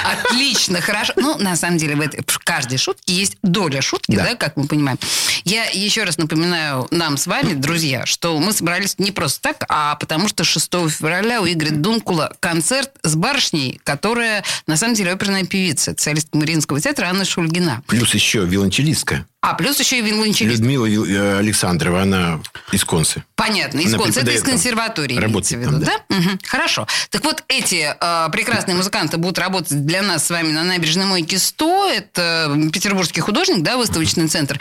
Отлично, 0.04 0.82
хорошо. 0.82 1.14
Ну, 1.16 1.38
на 1.38 1.56
самом 1.56 1.78
деле, 1.78 1.96
в, 1.96 2.02
этой, 2.02 2.24
в 2.26 2.40
каждой 2.40 2.78
шутке 2.78 3.14
есть 3.14 3.38
доля 3.44 3.82
шутки, 3.82 4.16
да. 4.16 4.24
да, 4.24 4.36
как 4.36 4.58
мы 4.58 4.68
понимаем. 4.68 4.98
Я 5.44 5.66
еще 5.66 6.04
раз 6.04 6.18
напоминаю 6.18 6.88
нам 6.92 7.18
с 7.18 7.28
вами, 7.28 7.54
друзья, 7.54 8.06
что 8.06 8.38
мы 8.40 8.54
собрались 8.54 8.96
не 8.98 9.12
просто 9.12 9.42
так, 9.42 9.66
а 9.70 9.96
потому 9.96 10.28
что 10.28 10.44
6 10.44 10.72
февраля 10.90 11.42
у 11.42 11.48
Игоря 11.48 11.72
Дункула 11.72 12.36
концерт 12.40 12.92
с 13.04 13.16
барышней, 13.16 13.80
которая, 13.84 14.44
на 14.68 14.78
самом 14.78 14.96
деле, 14.96 15.12
оперная 15.12 15.46
певица, 15.46 15.96
солистка 15.98 16.38
Мариинского 16.38 16.80
театра 16.80 17.08
Анна 17.08 17.26
Шульгина. 17.26 17.84
Плюс 17.88 18.14
еще 18.14 18.46
виолончелистка. 18.46 19.26
А, 19.42 19.54
плюс 19.54 19.80
еще 19.80 20.00
и 20.00 20.02
виолончелист. 20.02 20.60
Людмила 20.60 20.86
э, 20.86 21.38
Александрова, 21.40 22.02
она 22.02 22.42
из 22.72 22.84
Концы. 22.84 23.24
Понятно, 23.50 23.80
из 23.80 23.96
Концы. 23.96 24.22
Это 24.22 24.32
из 24.32 24.44
консерватории, 24.44 25.18
Работает 25.18 25.62
в 25.62 25.66
виду, 25.66 25.72
там, 25.72 25.84
да? 25.84 26.02
да? 26.10 26.16
Угу. 26.18 26.40
Хорошо. 26.46 26.88
Так 27.10 27.24
вот, 27.24 27.44
эти 27.48 27.96
э, 28.00 28.30
прекрасные 28.32 28.76
музыканты 28.76 29.18
будут 29.18 29.40
работать 29.40 29.86
для 29.86 30.02
нас 30.02 30.26
с 30.26 30.30
вами 30.30 30.52
на 30.52 30.64
набережной 30.64 31.06
Мойки 31.06 31.36
100. 31.36 31.90
Это 31.90 32.70
петербургский 32.72 33.22
художник, 33.22 33.64
да, 33.64 33.78
выставочный 33.78 34.28
центр. 34.28 34.60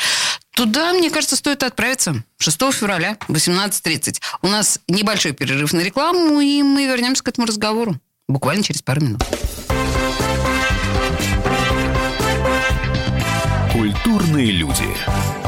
Туда, 0.55 0.93
мне 0.93 1.11
кажется, 1.11 1.37
стоит 1.37 1.63
отправиться 1.63 2.23
6 2.39 2.57
февраля, 2.73 3.17
18.30. 3.29 4.21
У 4.43 4.49
нас 4.49 4.81
небольшой 4.89 5.33
перерыв 5.33 5.73
на 5.73 5.81
рекламу, 5.81 6.41
и 6.41 6.63
мы 6.63 6.87
вернемся 6.87 7.23
к 7.23 7.29
этому 7.29 7.47
разговору 7.47 7.97
буквально 8.27 8.65
через 8.65 8.83
пару 8.83 9.01
минут. 9.03 9.23
Культурные 13.73 14.51
люди. 14.51 15.48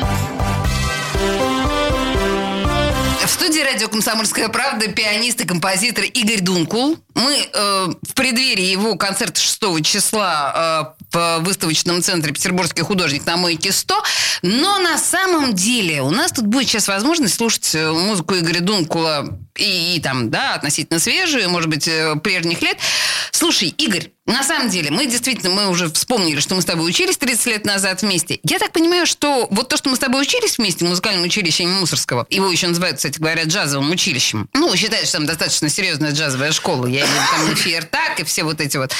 Радио 3.81 3.89
«Комсомольская 3.89 4.47
правда» 4.49 4.91
пианист 4.91 5.41
и 5.41 5.45
композитор 5.45 6.03
Игорь 6.03 6.41
Дункул. 6.41 6.99
Мы 7.15 7.49
э, 7.53 7.87
в 8.01 8.13
преддверии 8.13 8.65
его 8.65 8.95
концерта 8.95 9.39
6 9.39 9.83
числа 9.83 10.95
э, 10.95 11.03
в 11.11 11.39
выставочном 11.39 12.01
центре 12.01 12.33
«Петербургский 12.33 12.81
художник» 12.83 13.25
на 13.25 13.37
Мойке 13.37 13.71
100. 13.71 14.03
Но 14.43 14.79
на 14.79 14.97
самом 14.97 15.53
деле 15.53 16.01
у 16.01 16.09
нас 16.09 16.31
тут 16.31 16.45
будет 16.45 16.67
сейчас 16.67 16.87
возможность 16.87 17.35
слушать 17.35 17.75
э, 17.75 17.91
музыку 17.91 18.35
Игоря 18.35 18.61
Дункула 18.61 19.39
и, 19.57 19.95
и 19.95 19.99
там, 19.99 20.29
да, 20.29 20.55
относительно 20.55 20.99
свежую, 20.99 21.49
может 21.49 21.69
быть, 21.69 21.87
э, 21.87 22.15
прежних 22.23 22.61
лет. 22.61 22.77
Слушай, 23.31 23.69
Игорь, 23.69 24.11
на 24.25 24.43
самом 24.43 24.69
деле, 24.69 24.91
мы 24.91 25.07
действительно, 25.07 25.49
мы 25.49 25.69
уже 25.69 25.89
вспомнили, 25.91 26.39
что 26.39 26.55
мы 26.55 26.61
с 26.61 26.65
тобой 26.65 26.87
учились 26.89 27.17
30 27.17 27.45
лет 27.47 27.65
назад 27.65 28.01
вместе. 28.01 28.39
Я 28.43 28.59
так 28.59 28.71
понимаю, 28.71 29.05
что 29.05 29.47
вот 29.51 29.69
то, 29.69 29.77
что 29.77 29.89
мы 29.89 29.95
с 29.95 29.99
тобой 29.99 30.21
учились 30.21 30.57
вместе 30.57 30.85
в 30.85 30.89
музыкальном 30.89 31.23
училище 31.23 31.63
имени 31.63 31.79
Мусорского, 31.79 32.25
его 32.29 32.51
еще 32.51 32.67
называют, 32.67 32.97
кстати 32.97 33.19
говоря, 33.19 33.43
джазовым 33.43 33.89
училищем. 33.91 34.47
Ну, 34.53 34.75
считают, 34.75 35.07
что 35.07 35.17
там 35.17 35.25
достаточно 35.25 35.69
серьезная 35.69 36.11
джазовая 36.11 36.51
школа. 36.51 36.85
Я 36.85 37.00
виду 37.07 37.19
там 37.31 37.53
эфир 37.53 37.83
так 37.85 38.19
и 38.19 38.23
все 38.23 38.43
вот 38.43 38.61
эти 38.61 38.77
вот. 38.77 38.91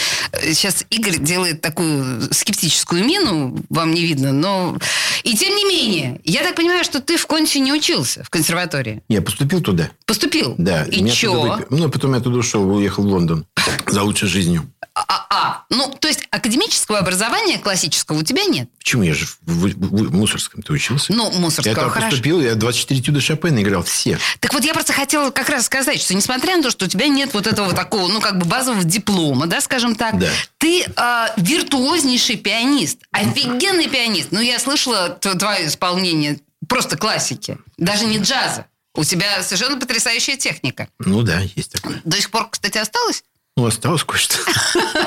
Сейчас 0.42 0.86
Игорь 0.90 1.18
делает 1.18 1.62
такую 1.62 2.34
скептическую 2.34 3.04
мину, 3.04 3.64
вам 3.70 3.94
не 3.94 4.02
видно, 4.02 4.32
но... 4.32 4.78
И 5.24 5.36
тем 5.36 5.56
не 5.56 5.66
менее, 5.66 6.20
я 6.24 6.44
так 6.44 6.56
понимаю, 6.56 6.84
что 6.84 7.00
ты 7.00 7.18
в 7.18 7.28
Конте 7.28 7.60
не 7.60 7.74
учился, 7.74 8.24
в 8.24 8.30
консерватории. 8.30 9.04
Я 9.08 9.22
поступил 9.22 9.62
туда. 9.62 9.90
Поступил? 10.06 10.56
Да. 10.58 10.84
И 10.84 11.08
что? 11.10 11.60
Ну, 11.70 11.90
потом 11.90 12.14
я 12.14 12.20
туда 12.20 12.38
ушел, 12.38 12.70
уехал 12.70 13.04
в 13.04 13.08
Лондон 13.08 13.46
за 13.88 14.04
лучшей 14.04 14.28
жизнью. 14.28 14.72
А, 14.94 15.26
а, 15.30 15.64
ну, 15.70 15.96
то 16.00 16.10
есть 16.10 16.28
академического 16.32 17.00
образования 17.00 17.58
классического 17.58 18.20
у 18.20 18.24
тебя 18.24 18.44
нет? 18.44 18.70
Почему? 18.78 19.04
Я 19.04 19.14
же 19.14 19.26
в, 19.26 19.38
в, 19.46 20.08
в 20.08 20.14
Мусорском 20.14 20.62
ты 20.62 20.74
учился. 20.74 21.14
Ну, 21.14 21.32
Мусорского, 21.32 21.70
Я 21.70 21.76
там 21.76 21.90
хорошо. 21.90 22.10
поступил, 22.10 22.42
я 22.42 22.56
24 22.56 23.02
тюда 23.02 23.22
Шопена 23.22 23.62
играл, 23.62 23.84
все. 23.84 24.20
Так 24.42 24.54
вот, 24.54 24.66
я 24.66 24.74
просто 24.74 24.92
хотела 24.92 25.30
как 25.32 25.48
раз 25.48 25.66
сказать, 25.66 26.02
что 26.02 26.14
несмотря 26.14 26.58
на 26.58 26.64
то, 26.64 26.72
что 26.72 26.86
у 26.86 26.88
тебя 26.90 27.08
нет 27.08 27.34
вот 27.34 27.48
этого 27.48 27.72
такого, 27.92 28.08
ну, 28.08 28.22
как 28.22 28.38
бы 28.38 28.46
базового 28.46 28.84
диплома, 28.84 29.48
да, 29.48 29.60
скажем 29.62 29.96
так, 29.96 30.18
Да. 30.18 30.30
ты 30.58 30.84
э, 30.84 31.28
виртуознейший 31.38 32.38
пианист, 32.38 33.00
офигенный 33.12 33.90
пианист. 33.90 34.30
Ну, 34.32 34.40
я 34.40 34.60
слышала 34.60 35.10
твое 35.10 35.68
исполнение 35.68 36.40
просто 36.68 36.98
классики, 36.98 37.58
даже 37.78 38.06
не 38.06 38.20
джаза. 38.20 38.66
У 38.96 39.04
тебя 39.04 39.44
совершенно 39.44 39.78
потрясающая 39.78 40.38
техника. 40.38 40.88
Ну 41.00 41.22
да, 41.22 41.40
есть 41.56 41.72
такое. 41.74 42.02
До 42.04 42.18
сих 42.18 42.30
пор, 42.30 42.50
кстати, 42.50 42.78
осталось? 42.78 43.24
Ну, 43.58 43.66
осталось 43.66 44.04
кое-что. 44.04 44.38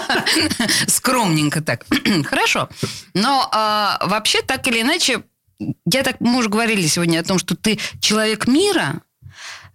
Скромненько 0.87 1.63
так. 1.63 1.87
Хорошо. 2.27 2.69
Но 3.15 3.49
а, 3.53 3.99
вообще, 4.07 4.43
так 4.43 4.67
или 4.69 4.81
иначе, 4.83 5.23
я 5.91 6.03
так, 6.03 6.17
мы 6.21 6.39
уже 6.39 6.49
говорили 6.49 6.87
сегодня 6.87 7.21
о 7.21 7.25
том, 7.25 7.39
что 7.39 7.57
ты 7.57 7.79
человек 8.01 8.47
мира, 8.47 9.01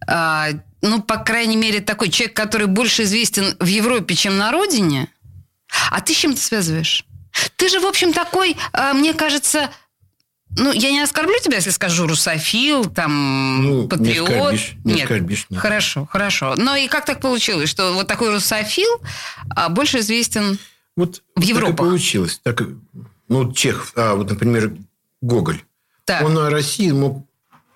ну, 0.08 1.02
по 1.02 1.18
крайней 1.18 1.58
мере, 1.58 1.82
такой 1.82 2.10
человек, 2.10 2.36
который 2.36 2.68
больше 2.68 3.04
известен 3.04 3.56
в 3.60 3.66
Европе, 3.66 4.16
чем 4.16 4.38
на 4.38 4.52
родине. 4.52 5.10
А 5.92 6.02
ты 6.02 6.14
с 6.14 6.18
чем 6.18 6.34
ты 6.34 6.40
связываешь? 6.42 7.06
Ты 7.58 7.70
же, 7.70 7.80
в 7.80 7.86
общем, 7.86 8.14
такой, 8.14 8.56
а, 8.74 8.94
мне 8.94 9.14
кажется, 9.14 9.70
ну, 10.58 10.72
я 10.72 10.92
не 10.92 11.02
оскорблю 11.02 11.36
тебя, 11.42 11.58
если 11.58 11.70
скажу 11.70 12.08
русофил, 12.08 12.86
там, 12.86 13.64
Ну, 13.64 13.82
не 13.84 13.88
патриот. 13.88 14.30
оскорбишь, 14.30 14.74
не 14.84 14.94
нет, 14.94 15.04
оскорбишь, 15.04 15.46
нет. 15.50 15.62
хорошо, 15.62 16.08
хорошо. 16.08 16.56
Но 16.58 16.76
и 16.76 16.88
как 16.88 17.06
так 17.06 17.22
получилось, 17.22 17.70
что 17.70 17.94
вот 17.94 18.08
такой 18.08 18.32
русофил 18.32 18.90
а, 19.56 19.70
больше 19.70 20.00
известен 20.00 20.58
Вот 20.96 21.22
В 21.36 21.46
так 21.48 21.70
и 21.70 21.74
получилось. 21.74 22.40
Так, 22.44 22.64
ну, 23.28 23.54
Чехов, 23.54 23.94
а, 23.96 24.16
вот, 24.16 24.30
например, 24.30 24.74
Гоголь. 25.22 25.62
Так. 26.06 26.24
Он 26.24 26.38
о 26.40 26.50
России 26.50 26.90
мог 26.92 27.26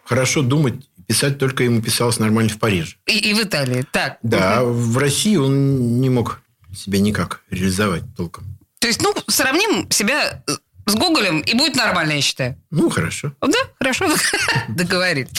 хорошо 0.03 0.41
думать, 0.41 0.73
писать 1.07 1.37
только 1.37 1.63
ему 1.63 1.81
писалось 1.81 2.19
нормально 2.19 2.49
в 2.49 2.59
Париже. 2.59 2.95
И, 3.05 3.17
и 3.17 3.33
в 3.33 3.41
Италии. 3.41 3.85
Так. 3.91 4.17
Да, 4.23 4.59
а 4.59 4.63
в 4.63 4.97
России 4.97 5.35
он 5.35 5.99
не 6.01 6.09
мог 6.09 6.41
себя 6.75 6.99
никак 6.99 7.41
реализовать 7.49 8.03
толком. 8.15 8.57
То 8.79 8.87
есть, 8.87 9.01
ну, 9.01 9.13
сравним 9.27 9.89
себя 9.91 10.43
э, 10.45 10.51
с 10.85 10.95
Гоголем, 10.95 11.39
и 11.41 11.53
будет 11.53 11.75
нормально, 11.75 12.13
я 12.13 12.21
считаю. 12.21 12.57
Ну, 12.71 12.89
хорошо. 12.89 13.33
Да, 13.41 13.57
хорошо, 13.79 14.05
договорились. 14.69 15.29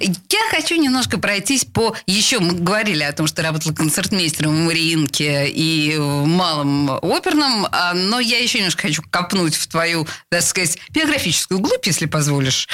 Я 0.00 0.38
хочу 0.50 0.76
немножко 0.76 1.18
пройтись 1.18 1.64
по... 1.64 1.94
Еще 2.06 2.38
мы 2.38 2.52
говорили 2.54 3.02
о 3.02 3.12
том, 3.12 3.26
что 3.26 3.42
работала 3.42 3.72
концертмейстером 3.74 4.54
в 4.54 4.66
Мариинке 4.66 5.48
и 5.48 5.96
в 5.98 6.26
Малом 6.26 6.90
оперном, 7.02 7.66
а, 7.70 7.92
но 7.94 8.20
я 8.20 8.38
еще 8.38 8.58
немножко 8.58 8.82
хочу 8.82 9.02
копнуть 9.10 9.54
в 9.56 9.66
твою, 9.66 10.06
так 10.30 10.42
сказать, 10.42 10.78
биографическую 10.90 11.60
глубь, 11.60 11.86
если 11.86 12.06
позволишь. 12.06 12.68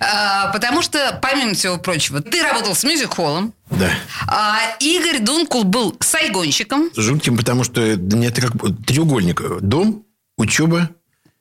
А, 0.00 0.50
Потому 0.52 0.82
что, 0.82 1.18
помимо 1.22 1.54
всего 1.54 1.78
прочего, 1.78 2.20
ты 2.20 2.42
работал 2.42 2.74
с 2.74 2.82
мюзик-холлом, 2.84 3.52
Да. 3.70 3.90
а 4.26 4.58
Игорь 4.80 5.20
Дункул 5.20 5.64
был 5.64 5.96
сайгонщиком, 6.00 6.90
Жутким, 6.96 7.36
потому 7.36 7.64
что 7.64 7.80
это 7.80 8.40
как 8.42 8.52
треугольник. 8.86 9.42
Дом, 9.60 10.04
учеба, 10.36 10.90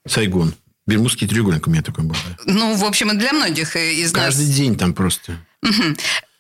Сайгон. 0.10 0.54
Бермудский 0.88 1.28
треугольник 1.28 1.68
у 1.68 1.70
меня 1.70 1.84
такой 1.84 2.04
был. 2.04 2.16
ну, 2.46 2.76
в 2.76 2.84
общем, 2.84 3.12
и 3.12 3.16
для 3.16 3.32
многих 3.34 3.76
из 3.76 4.12
нас... 4.14 4.26
Каждый 4.26 4.48
день 4.48 4.76
там 4.76 4.94
просто. 4.94 5.38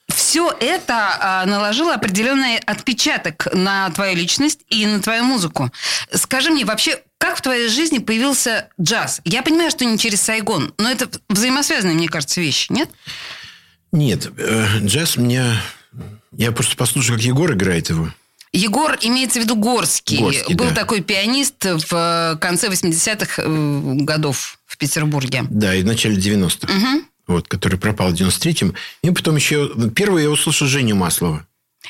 Все 0.07 0.51
это 0.59 1.17
а, 1.19 1.45
наложило 1.45 1.93
определенный 1.93 2.57
отпечаток 2.57 3.47
на 3.53 3.89
твою 3.91 4.15
личность 4.15 4.61
и 4.69 4.87
на 4.87 5.01
твою 5.01 5.23
музыку. 5.23 5.71
Скажи 6.11 6.49
мне, 6.49 6.65
вообще, 6.65 6.99
как 7.19 7.37
в 7.37 7.41
твоей 7.41 7.69
жизни 7.69 7.99
появился 7.99 8.69
джаз? 8.81 9.21
Я 9.23 9.43
понимаю, 9.43 9.69
что 9.69 9.85
не 9.85 9.99
через 9.99 10.21
Сайгон, 10.21 10.73
но 10.79 10.89
это 10.89 11.09
взаимосвязанные, 11.29 11.95
мне 11.95 12.07
кажется, 12.07 12.41
вещи, 12.41 12.71
нет? 12.71 12.89
Нет, 13.91 14.31
э, 14.37 14.79
джаз 14.79 15.17
меня... 15.17 15.61
Я 16.31 16.51
просто 16.51 16.75
послушал, 16.75 17.15
как 17.15 17.23
Егор 17.23 17.51
играет 17.53 17.89
его. 17.89 18.11
Егор 18.51 18.97
имеется 19.01 19.39
в 19.39 19.43
виду 19.43 19.55
Горский. 19.55 20.17
Горский, 20.17 20.55
Был 20.55 20.69
да. 20.69 20.75
такой 20.75 21.01
пианист 21.01 21.63
в 21.63 21.93
э, 21.93 22.37
конце 22.39 22.67
80-х 22.67 23.41
э, 23.43 23.95
годов 24.03 24.59
в 24.65 24.77
Петербурге. 24.77 25.45
Да, 25.49 25.75
и 25.75 25.83
в 25.83 25.85
начале 25.85 26.15
90-х. 26.15 26.73
Вот, 27.27 27.47
который 27.47 27.77
пропал 27.77 28.09
в 28.09 28.13
93-м. 28.13 28.73
И 29.03 29.11
потом 29.11 29.35
еще... 29.35 29.71
Первый 29.95 30.23
я 30.23 30.31
услышал 30.31 30.67
Женю 30.67 30.95
Маслова. 30.95 31.45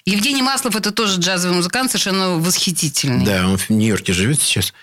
Евгений 0.05 0.41
Маслов 0.41 0.75
это 0.75 0.91
тоже 0.91 1.19
джазовый 1.19 1.55
музыкант, 1.55 1.91
совершенно 1.91 2.35
восхитительный. 2.35 3.25
Да, 3.25 3.47
он 3.47 3.57
в 3.57 3.69
Нью-Йорке 3.69 4.11
живет 4.11 4.41
сейчас. 4.41 4.73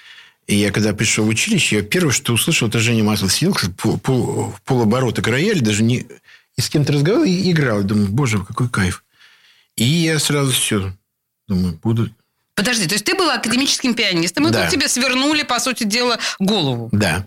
И 0.47 0.57
я 0.57 0.71
когда 0.71 0.95
пришел 0.95 1.25
в 1.25 1.29
училище, 1.29 1.77
я 1.77 1.83
первое, 1.83 2.13
что 2.13 2.33
услышал, 2.33 2.69
это 2.69 2.79
Женя 2.79 3.05
Маслов 3.05 3.33
сидел 3.33 3.57
пол, 3.77 3.99
пол, 3.99 4.55
в 4.57 4.63
полоборота 4.63 5.21
к 5.21 5.29
роялю, 5.29 5.61
даже 5.61 5.83
не 5.83 6.07
и 6.57 6.61
с 6.63 6.71
кем-то 6.71 6.93
разговаривал 6.93 7.27
и 7.27 7.51
играл. 7.51 7.81
И 7.81 7.85
думаю, 7.85 8.09
боже, 8.09 8.39
какой 8.39 8.69
кайф. 8.69 9.05
И 9.77 9.85
я 9.85 10.19
сразу 10.19 10.53
все, 10.53 10.93
думаю, 11.49 11.79
буду... 11.83 12.11
Подожди, 12.55 12.87
то 12.87 12.95
есть 12.95 13.05
ты 13.05 13.15
был 13.15 13.29
академическим 13.31 13.95
пианистом, 13.95 14.49
и 14.49 14.51
Да. 14.51 14.63
тут 14.63 14.73
тебе 14.73 14.89
свернули, 14.89 15.43
по 15.43 15.59
сути 15.61 15.85
дела, 15.85 16.19
голову. 16.39 16.89
Да, 16.93 17.27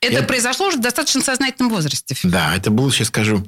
Это 0.00 0.12
Я- 0.20 0.22
произошло 0.22 0.68
уже 0.68 0.78
в 0.78 0.80
достаточно 0.80 1.20
сознательном 1.20 1.70
возрасте. 1.70 2.16
да, 2.22 2.56
это 2.56 2.70
было, 2.70 2.90
сейчас 2.92 3.08
скажу, 3.08 3.46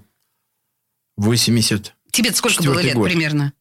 80... 1.17 1.95
Тебе 2.11 2.33
сколько 2.35 2.63
было 2.63 2.81
лет 2.81 2.95
год. 2.95 3.05
примерно? 3.05 3.53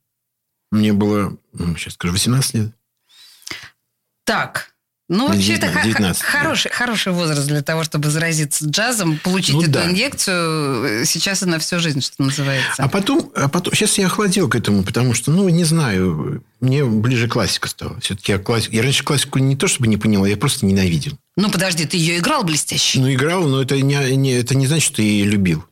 Мне 0.71 0.91
было, 0.93 1.37
м, 1.57 1.77
сейчас 1.77 1.93
скажу, 1.93 2.13
18 2.13 2.53
лет. 2.55 2.71
Так. 4.25 4.70
Ну, 5.13 5.27
вообще, 5.27 5.55
это 5.55 5.67
19, 5.67 5.83
19, 5.91 6.21
да. 6.21 6.27
хороший, 6.39 6.71
хороший 6.71 7.11
возраст 7.11 7.45
для 7.45 7.61
того, 7.61 7.83
чтобы 7.83 8.09
заразиться 8.09 8.65
джазом, 8.65 9.17
получить 9.21 9.55
Ну 9.55 9.63
эту 9.63 9.71
да. 9.71 9.85
инъекцию. 9.85 11.01
э, 11.01 11.05
Сейчас 11.05 11.43
и 11.43 11.45
на 11.45 11.59
всю 11.59 11.79
жизнь, 11.79 11.99
что 11.99 12.23
называется. 12.23 12.81
А 12.81 12.87
потом, 12.87 13.29
а 13.35 13.49
потом, 13.49 13.73
сейчас 13.73 13.97
я 13.97 14.05
охладел 14.05 14.47
к 14.47 14.55
этому, 14.55 14.83
потому 14.83 15.13
что, 15.13 15.31
ну, 15.31 15.49
не 15.49 15.65
знаю, 15.65 16.41
мне 16.61 16.85
ближе 16.85 17.27
классика 17.27 17.67
стала. 17.67 17.99
Все-таки 17.99 18.31
я, 18.31 18.37
классик... 18.37 18.71
я 18.71 18.81
раньше 18.83 19.03
классику 19.03 19.39
не 19.39 19.57
то 19.57 19.67
чтобы 19.67 19.87
не 19.89 19.97
понимал, 19.97 20.25
я 20.25 20.37
просто 20.37 20.65
ненавидел. 20.65 21.17
Ну, 21.35 21.51
подожди, 21.51 21.85
ты 21.85 21.97
ее 21.97 22.19
играл 22.19 22.43
блестяще? 22.45 22.99
Ну, 23.01 23.11
играл, 23.13 23.43
но 23.43 23.61
это 23.61 23.75
не, 23.81 24.15
не- 24.15 24.31
это 24.33 24.55
не 24.55 24.65
значит, 24.65 24.85
что 24.93 25.01
я 25.01 25.09
ее 25.09 25.25
любил. 25.25 25.65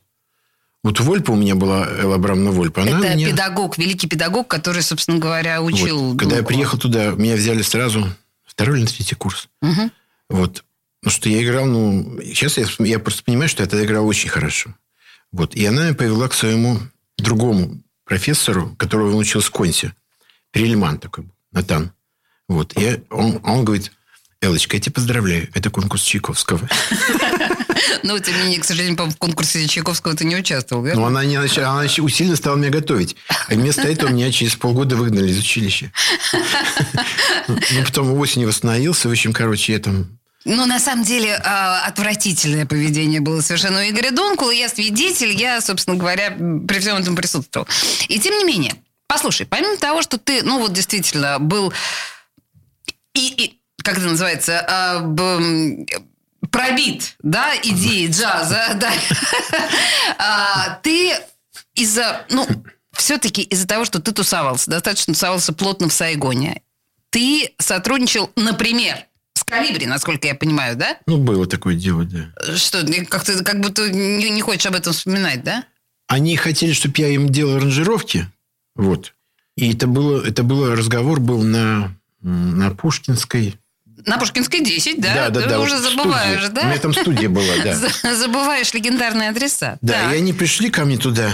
Вот 0.82 1.00
Вольпа 1.00 1.30
у 1.32 1.36
меня 1.36 1.54
была, 1.54 1.86
Элла 1.98 2.16
Абрамовна 2.16 2.50
Вольпа. 2.52 2.82
Она 2.82 2.98
это 2.98 3.14
меня... 3.14 3.28
педагог, 3.30 3.78
великий 3.78 4.06
педагог, 4.06 4.48
который, 4.48 4.82
собственно 4.82 5.18
говоря, 5.18 5.60
вот, 5.62 5.72
учил. 5.72 6.16
когда 6.16 6.36
я 6.36 6.42
приехал 6.42 6.78
туда, 6.78 7.12
меня 7.12 7.36
взяли 7.36 7.62
сразу 7.62 8.06
второй 8.60 8.80
или 8.80 8.86
третий 8.86 9.14
курс. 9.14 9.48
Мгм. 9.62 9.90
Вот. 10.28 10.64
Ну, 11.02 11.10
что 11.10 11.30
я 11.30 11.42
играл, 11.42 11.64
ну... 11.64 12.20
Сейчас 12.22 12.58
я, 12.58 12.66
я 12.80 12.98
просто 12.98 13.24
понимаю, 13.24 13.48
что 13.48 13.62
я 13.62 13.68
тогда 13.68 13.86
играл 13.86 14.06
очень 14.06 14.28
хорошо. 14.28 14.74
Вот. 15.32 15.54
И 15.54 15.64
она 15.64 15.84
меня 15.84 15.94
повела 15.94 16.28
к 16.28 16.34
своему 16.34 16.78
другому 17.16 17.80
профессору, 18.04 18.74
которого 18.76 19.12
он 19.12 19.16
учил 19.20 19.40
в 19.40 19.50
Консе. 19.50 19.94
Перельман 20.50 20.98
такой 20.98 21.24
был, 21.24 21.32
Натан. 21.52 21.92
Вот. 22.48 22.76
И 22.76 22.82
я- 22.82 23.00
он, 23.08 23.40
он 23.44 23.64
говорит, 23.64 23.92
Элочка, 24.42 24.76
я 24.76 24.82
тебя 24.82 24.92
поздравляю, 24.92 25.48
это 25.54 25.70
конкурс 25.70 26.02
Чайковского. 26.02 26.68
Ну, 28.02 28.18
тем 28.18 28.34
не 28.36 28.42
менее, 28.42 28.60
к 28.60 28.64
сожалению, 28.64 28.96
в 28.96 29.16
конкурсе 29.16 29.66
Чайковского 29.66 30.14
ты 30.14 30.24
не 30.24 30.36
участвовал, 30.36 30.82
верно? 30.82 31.02
Но 31.02 31.06
она, 31.06 31.24
не 31.24 31.36
она 31.36 31.82
усиленно 31.98 32.36
стала 32.36 32.56
меня 32.56 32.70
готовить. 32.70 33.16
А 33.48 33.54
вместо 33.54 33.82
этого 33.82 34.10
меня 34.10 34.30
через 34.32 34.56
полгода 34.56 34.96
выгнали 34.96 35.30
из 35.30 35.38
училища. 35.38 35.92
Ну, 37.48 37.84
потом 37.84 38.12
осенью 38.18 38.48
восстановился. 38.48 39.08
В 39.08 39.12
общем, 39.12 39.32
короче, 39.32 39.72
я 39.72 39.78
там... 39.78 40.18
Ну, 40.44 40.66
на 40.66 40.78
самом 40.78 41.04
деле, 41.04 41.34
а, 41.44 41.84
отвратительное 41.84 42.64
поведение 42.64 43.20
было 43.20 43.40
совершенно 43.40 43.80
у 43.80 43.82
Игоря 43.82 44.10
Донкула. 44.10 44.50
Я 44.50 44.68
свидетель, 44.68 45.32
я, 45.32 45.60
собственно 45.60 45.96
говоря, 45.96 46.30
при 46.30 46.78
всем 46.78 46.96
этом 46.96 47.14
присутствовал. 47.16 47.68
И 48.08 48.18
тем 48.18 48.38
не 48.38 48.44
менее, 48.44 48.74
послушай, 49.06 49.46
помимо 49.46 49.76
того, 49.76 50.00
что 50.02 50.16
ты, 50.18 50.42
ну, 50.42 50.58
вот 50.58 50.72
действительно 50.72 51.38
был 51.38 51.72
и, 53.14 53.28
и 53.36 53.60
как 53.82 53.98
это 53.98 54.06
называется, 54.06 54.64
а, 54.66 55.00
пробит, 56.50 57.16
да, 57.22 57.52
идеей 57.62 58.08
джаза, 58.08 58.72
да, 58.74 58.92
А, 60.18 60.80
ты 60.82 61.12
из-за, 61.74 62.24
ну, 62.30 62.46
все-таки 62.92 63.42
из-за 63.42 63.66
того, 63.66 63.84
что 63.84 64.00
ты 64.00 64.12
тусовался, 64.12 64.70
достаточно 64.70 65.14
тусовался 65.14 65.52
плотно 65.52 65.88
в 65.88 65.92
Сайгоне, 65.92 66.62
ты 67.10 67.54
сотрудничал, 67.58 68.30
например, 68.36 69.06
с 69.34 69.44
Калибри, 69.44 69.86
насколько 69.86 70.26
я 70.26 70.34
понимаю, 70.34 70.76
да? 70.76 70.98
Ну, 71.06 71.18
было 71.18 71.46
такое 71.46 71.74
дело, 71.74 72.04
да. 72.04 72.32
Что, 72.56 72.84
как-то 73.08 73.42
как 73.42 73.60
будто 73.60 73.90
не, 73.90 74.30
не 74.30 74.42
хочешь 74.42 74.66
об 74.66 74.74
этом 74.74 74.92
вспоминать, 74.92 75.42
да? 75.42 75.64
Они 76.06 76.36
хотели, 76.36 76.72
чтобы 76.72 76.94
я 76.98 77.08
им 77.08 77.28
делал 77.28 77.56
аранжировки. 77.56 78.26
Вот. 78.74 79.14
И 79.56 79.74
это 79.74 79.86
было, 79.86 80.24
это 80.24 80.42
было 80.42 80.74
разговор 80.74 81.20
был 81.20 81.42
на, 81.42 81.94
на 82.20 82.70
Пушкинской. 82.70 83.59
На 84.06 84.18
Пушкинской 84.18 84.60
10, 84.60 85.00
да? 85.00 85.14
да, 85.14 85.30
да. 85.30 85.40
Ты 85.42 85.48
да, 85.50 85.60
уже 85.60 85.74
вот 85.76 85.82
забываешь, 85.90 86.40
студии. 86.44 86.54
да? 86.54 86.62
У 86.62 86.66
меня 86.66 86.78
там 86.78 86.92
студия 86.94 87.28
была, 87.28 87.54
да. 87.64 87.74
За- 88.02 88.14
Забываешь 88.14 88.72
легендарные 88.74 89.30
адреса. 89.30 89.78
Да, 89.82 89.92
Так. 89.94 90.12
и 90.12 90.16
они 90.16 90.32
пришли 90.32 90.70
ко 90.70 90.84
мне 90.84 90.96
туда. 90.98 91.30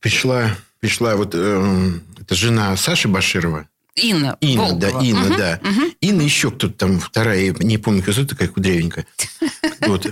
Пришла, 0.00 0.56
пришла 0.80 1.16
вот 1.16 1.34
эм, 1.34 2.02
эта 2.20 2.34
жена 2.34 2.76
Саши 2.76 3.08
Баширова. 3.08 3.66
Инна. 3.96 4.36
Инна, 4.40 4.62
Волкова. 4.62 4.80
да, 4.80 4.88
Инна, 5.04 5.20
Мгм, 5.26 5.36
да. 5.36 5.58
мгм. 5.62 5.84
Инна 6.00 6.22
еще 6.22 6.50
кто-то 6.50 6.72
там, 6.72 7.00
вторая, 7.00 7.52
не 7.58 7.76
помню, 7.76 8.02
кто 8.02 8.24
такая 8.24 8.48
кудрявенькая. 8.48 9.06
Вот. 9.80 10.06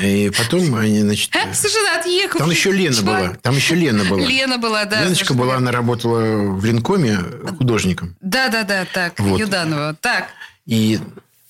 И 0.00 0.30
потом 0.36 0.74
они, 0.74 1.00
значит... 1.00 1.34
А, 1.34 1.52
Совершенно 1.54 1.98
отъехал. 1.98 2.38
Там 2.40 2.50
еще 2.50 2.70
Лена 2.70 3.00
была. 3.02 3.28
Там 3.42 3.56
еще 3.56 3.74
Лена 3.74 4.04
была. 4.04 4.20
Лена 4.20 4.58
была, 4.58 4.84
да. 4.84 5.02
Леночка 5.02 5.32
была, 5.32 5.56
она 5.56 5.72
работала 5.72 6.20
в 6.52 6.62
Ленкоме 6.64 7.18
художником. 7.56 8.14
Да, 8.20 8.48
да, 8.48 8.64
да, 8.64 8.84
так, 8.84 9.18
Вот. 9.18 9.40
Юданова. 9.40 9.96
Так, 10.00 10.28
И 10.68 11.00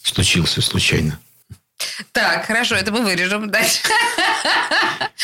случился 0.03 0.63
случайно. 0.63 1.19
так, 2.13 2.47
хорошо, 2.47 2.77
это 2.77 2.93
мы 2.93 3.03
вырежем. 3.03 3.51
Дальше. 3.51 3.81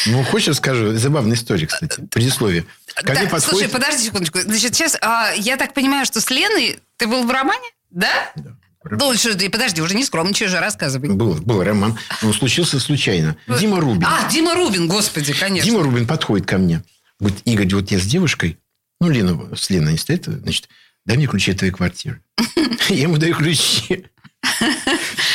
Ну, 0.06 0.22
хочешь, 0.24 0.48
расскажу? 0.48 0.96
Забавная 0.96 1.36
история, 1.36 1.66
кстати. 1.66 2.00
Предисловие. 2.10 2.66
Ко 2.94 3.14
Так, 3.14 3.30
подходит... 3.30 3.44
Слушай, 3.44 3.68
подожди 3.68 4.04
секундочку. 4.04 4.40
Значит, 4.40 4.74
сейчас 4.74 4.98
а, 5.00 5.32
я 5.36 5.56
так 5.56 5.72
понимаю, 5.72 6.04
что 6.04 6.20
с 6.20 6.28
Леной 6.28 6.80
ты 6.96 7.06
был 7.06 7.24
в 7.24 7.30
романе, 7.30 7.68
да? 7.90 8.32
Да. 8.34 8.50
Ну, 8.90 9.14
что 9.14 9.36
ты, 9.36 9.48
подожди, 9.48 9.80
уже 9.80 9.94
не 9.94 10.04
скромничай 10.04 10.48
уже, 10.48 10.58
рассказывай. 10.58 11.08
Был, 11.08 11.34
был 11.34 11.62
роман. 11.62 11.98
Он 12.22 12.34
случился 12.34 12.78
случайно. 12.80 13.36
Дима 13.58 13.80
Рубин. 13.80 14.04
А, 14.06 14.28
Дима 14.28 14.54
Рубин, 14.54 14.88
господи, 14.88 15.32
конечно. 15.32 15.70
Дима 15.70 15.82
Рубин 15.82 16.06
подходит 16.06 16.46
ко 16.46 16.58
мне. 16.58 16.82
Говорит, 17.18 17.40
Игорь, 17.44 17.74
вот 17.74 17.90
я 17.90 17.98
с 17.98 18.04
девушкой, 18.04 18.58
ну, 19.00 19.08
Лена, 19.08 19.56
с 19.56 19.70
Леной 19.70 19.92
не 19.92 19.98
стоит, 19.98 20.24
значит, 20.26 20.68
дай 21.04 21.16
мне 21.16 21.26
ключи 21.26 21.52
от 21.52 21.58
твоей 21.58 21.72
квартиры. 21.72 22.20
Я 22.88 23.02
ему 23.02 23.18
даю 23.18 23.34
ключи. 23.34 24.06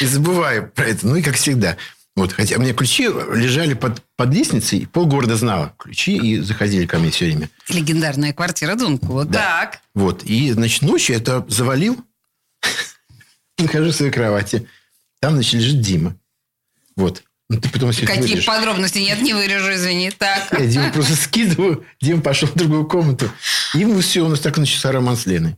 И 0.01 0.05
забываю 0.05 0.71
про 0.71 0.86
это. 0.86 1.08
Ну, 1.08 1.15
и 1.15 1.21
как 1.21 1.36
всегда. 1.36 1.77
Вот, 2.15 2.34
хотя 2.34 2.58
у 2.58 2.60
меня 2.60 2.73
ключи 2.73 3.03
лежали 3.03 3.73
под, 3.73 4.03
под 4.17 4.34
лестницей, 4.34 4.88
полгорода 4.88 5.36
знала 5.36 5.73
ключи 5.77 6.17
и 6.17 6.39
заходили 6.39 6.86
ко 6.86 6.99
мне 6.99 7.12
все 7.12 7.25
время. 7.25 7.49
Легендарная 7.69 8.34
квартира 8.34 8.75
Дункула. 8.75 9.25
Да. 9.25 9.39
Так. 9.39 9.82
Вот. 9.93 10.23
И, 10.23 10.51
значит, 10.51 10.82
ночью 10.82 11.15
я 11.15 11.21
это 11.21 11.45
завалил. 11.47 11.97
Нахожусь 13.58 13.95
в 13.95 13.97
своей 13.97 14.12
кровати. 14.12 14.67
Там, 15.21 15.34
значит, 15.34 15.53
лежит 15.53 15.82
Дима. 15.82 16.15
Вот. 16.95 17.23
Ну, 17.50 17.60
ты 17.60 17.68
потом 17.70 17.92
все 17.92 18.06
Какие 18.06 18.22
вырежешь. 18.22 18.46
подробности? 18.46 19.00
Нет, 19.00 19.22
не 19.22 19.34
вырежу, 19.34 19.74
извини. 19.74 20.12
Так. 20.12 20.48
Я 20.60 20.68
Диму 20.68 20.92
просто 20.92 21.16
скидываю. 21.16 21.84
Дима 22.00 22.22
пошел 22.22 22.48
в 22.48 22.54
другую 22.54 22.86
комнату. 22.86 23.30
И 23.74 24.02
все, 24.02 24.22
у 24.22 24.28
нас 24.28 24.40
так 24.40 24.58
начался 24.58 24.92
роман 24.92 25.18
с 25.18 25.26
Леной. 25.26 25.56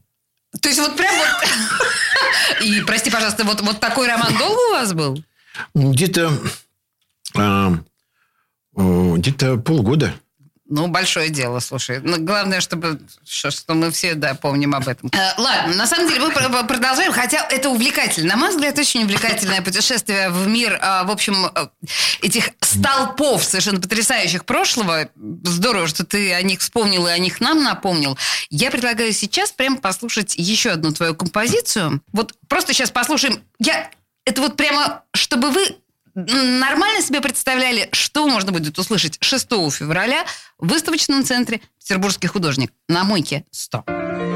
То 0.62 0.70
есть 0.70 0.80
вот 0.80 0.96
прям 0.96 1.14
вот... 1.16 2.64
И, 2.64 2.82
прости, 2.82 3.10
пожалуйста, 3.10 3.44
вот, 3.44 3.62
вот 3.62 3.80
такой 3.80 4.08
роман 4.08 4.38
долго 4.38 4.60
у 4.70 4.72
вас 4.72 4.94
был? 4.94 5.22
Где-то 5.74 6.32
а, 7.36 7.74
где-то 8.76 9.58
полгода. 9.58 10.14
Ну, 10.72 10.88
большое 10.88 11.30
дело, 11.30 11.60
слушай. 11.60 12.00
Ну, 12.02 12.18
главное, 12.18 12.62
чтобы 12.62 13.02
что, 13.28 13.52
что 13.52 13.74
мы 13.74 13.92
все, 13.92 14.16
да, 14.16 14.36
помним 14.36 14.74
об 14.74 14.88
этом. 14.88 15.10
Э, 15.12 15.34
ладно, 15.38 15.76
на 15.76 15.86
самом 15.86 16.08
деле 16.08 16.22
мы 16.22 16.32
про- 16.32 16.64
продолжаем, 16.64 17.12
хотя 17.12 17.46
это 17.50 17.70
увлекательно. 17.70 18.30
На 18.30 18.38
мой 18.38 18.52
взгляд, 18.52 18.80
очень 18.80 19.04
увлекательное 19.04 19.62
путешествие 19.62 20.30
в 20.30 20.48
мир, 20.48 20.80
а, 20.82 21.04
в 21.04 21.12
общем, 21.12 21.46
э, 21.54 21.68
этих 22.22 22.52
столпов 22.62 23.44
совершенно 23.44 23.82
потрясающих 23.82 24.46
прошлого. 24.46 25.10
Здорово, 25.44 25.88
что 25.88 26.06
ты 26.06 26.34
о 26.34 26.42
них 26.42 26.62
вспомнил 26.62 27.06
и 27.06 27.12
о 27.12 27.18
них 27.18 27.42
нам 27.42 27.64
напомнил. 27.64 28.18
Я 28.50 28.72
предлагаю 28.72 29.12
сейчас 29.12 29.52
прямо 29.52 29.76
послушать 29.76 30.36
еще 30.38 30.70
одну 30.70 30.94
твою 30.94 31.16
композицию. 31.16 32.02
Вот 32.14 32.34
просто 32.48 32.74
сейчас 32.74 32.92
послушаем. 32.92 33.44
Я... 33.60 33.92
Это 34.24 34.40
вот 34.42 34.56
прямо, 34.56 35.04
чтобы 35.14 35.50
вы 35.50 35.81
нормально 36.16 37.02
себе 37.02 37.22
представляли, 37.22 37.90
что 37.92 38.28
можно 38.28 38.52
будет 38.52 38.78
услышать 38.80 39.18
6 39.22 39.48
февраля 39.72 40.26
в 40.58 40.68
выставочном 40.68 41.24
центре 41.24 41.62
«Петербургский 41.80 42.28
художник» 42.28 42.72
на 42.88 43.04
Мойке 43.04 43.46
100. 43.52 44.31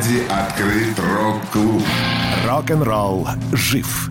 Ленинграде 0.00 0.26
открыт 0.28 0.98
рок-клуб. 0.98 1.82
Рок-н-ролл 2.46 3.28
жив 3.52 4.10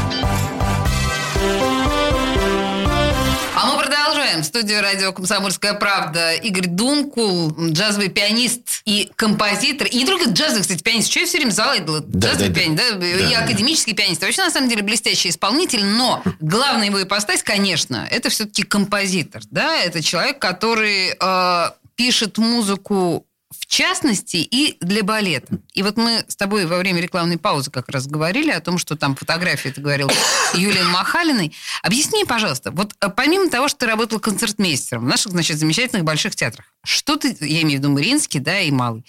В 4.41 4.45
студию 4.45 4.81
радио 4.81 5.13
«Комсомольская 5.13 5.75
правда» 5.75 6.33
Игорь 6.33 6.65
Дункул, 6.65 7.55
джазовый 7.71 8.09
пианист 8.09 8.81
и 8.85 9.11
композитор. 9.15 9.87
И 9.87 9.97
не 9.97 10.05
только 10.05 10.29
джазовый, 10.29 10.61
кстати, 10.61 10.81
пианист. 10.81 11.11
Что 11.11 11.19
я 11.19 11.25
все 11.27 11.37
время 11.37 11.51
заладила? 11.51 12.01
Да, 12.01 12.29
джазовый 12.29 12.49
да, 12.49 12.55
пианист, 12.55 12.83
да? 12.83 12.97
да? 12.97 13.07
И 13.07 13.33
академический 13.35 13.93
пианист. 13.93 14.21
Вообще, 14.21 14.43
на 14.43 14.49
самом 14.49 14.67
деле, 14.67 14.81
блестящий 14.81 15.29
исполнитель. 15.29 15.85
Но 15.85 16.23
главная 16.39 16.87
его 16.87 17.01
ипостась, 17.01 17.43
конечно, 17.43 18.07
это 18.09 18.29
все-таки 18.29 18.63
композитор. 18.63 19.43
Да? 19.51 19.77
Это 19.77 20.01
человек, 20.01 20.39
который 20.39 21.15
э, 21.19 21.69
пишет 21.95 22.39
музыку 22.39 23.27
в 23.51 23.65
частности 23.65 24.37
и 24.37 24.77
для 24.79 25.03
балета. 25.03 25.59
И 25.73 25.83
вот 25.83 25.97
мы 25.97 26.23
с 26.27 26.35
тобой 26.35 26.65
во 26.65 26.77
время 26.77 27.01
рекламной 27.01 27.37
паузы 27.37 27.69
как 27.69 27.89
раз 27.89 28.07
говорили 28.07 28.51
о 28.51 28.61
том, 28.61 28.77
что 28.77 28.95
там 28.95 29.15
фотографии, 29.15 29.69
ты 29.69 29.81
говорил, 29.81 30.09
Юлии 30.53 30.83
Махалиной. 30.83 31.53
Объясни, 31.83 32.23
пожалуйста, 32.25 32.71
вот 32.71 32.95
э, 33.01 33.09
помимо 33.09 33.49
того, 33.49 33.67
что 33.67 33.79
ты 33.79 33.85
работал 33.87 34.19
концертмейстером 34.19 35.03
в 35.03 35.07
наших, 35.07 35.31
значит, 35.33 35.57
замечательных 35.57 36.05
больших 36.05 36.35
театрах, 36.35 36.65
что 36.83 37.17
ты, 37.17 37.35
я 37.41 37.61
имею 37.61 37.79
в 37.79 37.83
виду 37.83 37.89
Мариинский, 37.89 38.39
да, 38.39 38.59
и 38.59 38.71
Малый, 38.71 39.05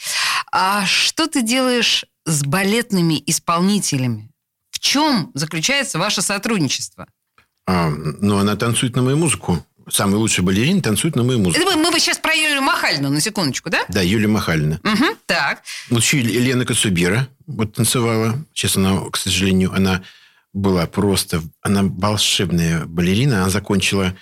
а 0.51 0.85
что 0.87 1.29
ты 1.29 1.43
делаешь 1.43 2.05
с 2.25 2.43
балетными 2.43 3.23
исполнителями? 3.27 4.31
В 4.71 4.81
чем 4.81 5.31
заключается 5.35 5.99
ваше 5.99 6.23
сотрудничество? 6.23 7.07
А, 7.67 7.91
ну, 7.91 8.39
она 8.39 8.57
танцует 8.57 8.97
на 8.97 9.03
мою 9.03 9.17
музыку 9.17 9.65
самый 9.91 10.17
лучший 10.17 10.45
балерин 10.45 10.83
танцует 10.83 11.17
на 11.17 11.23
мою 11.23 11.39
музыку. 11.39 11.65
Мы, 11.65 11.77
мы 11.77 11.99
сейчас 12.01 12.19
про 12.19 12.35
Юлию 12.35 12.63
Махалину, 12.63 13.11
на 13.11 13.21
секундочку, 13.21 13.71
да? 13.71 13.85
Да, 13.89 14.03
Юлия 14.03 14.29
Махалина. 14.29 14.81
Угу, 14.83 15.05
так. 15.27 15.63
Вот 15.91 16.03
еще 16.03 16.21
Елена 16.21 16.65
Кацубира 16.65 17.29
вот 17.47 17.75
танцевала. 17.75 18.39
Сейчас 18.55 18.77
она, 18.77 19.01
к 19.11 19.17
сожалению, 19.17 19.73
она 19.75 20.03
была 20.53 20.87
просто... 20.87 21.43
Она 21.63 21.83
волшебная 21.83 22.85
балерина. 22.85 23.43
Она 23.43 23.51
закончила 23.51 24.15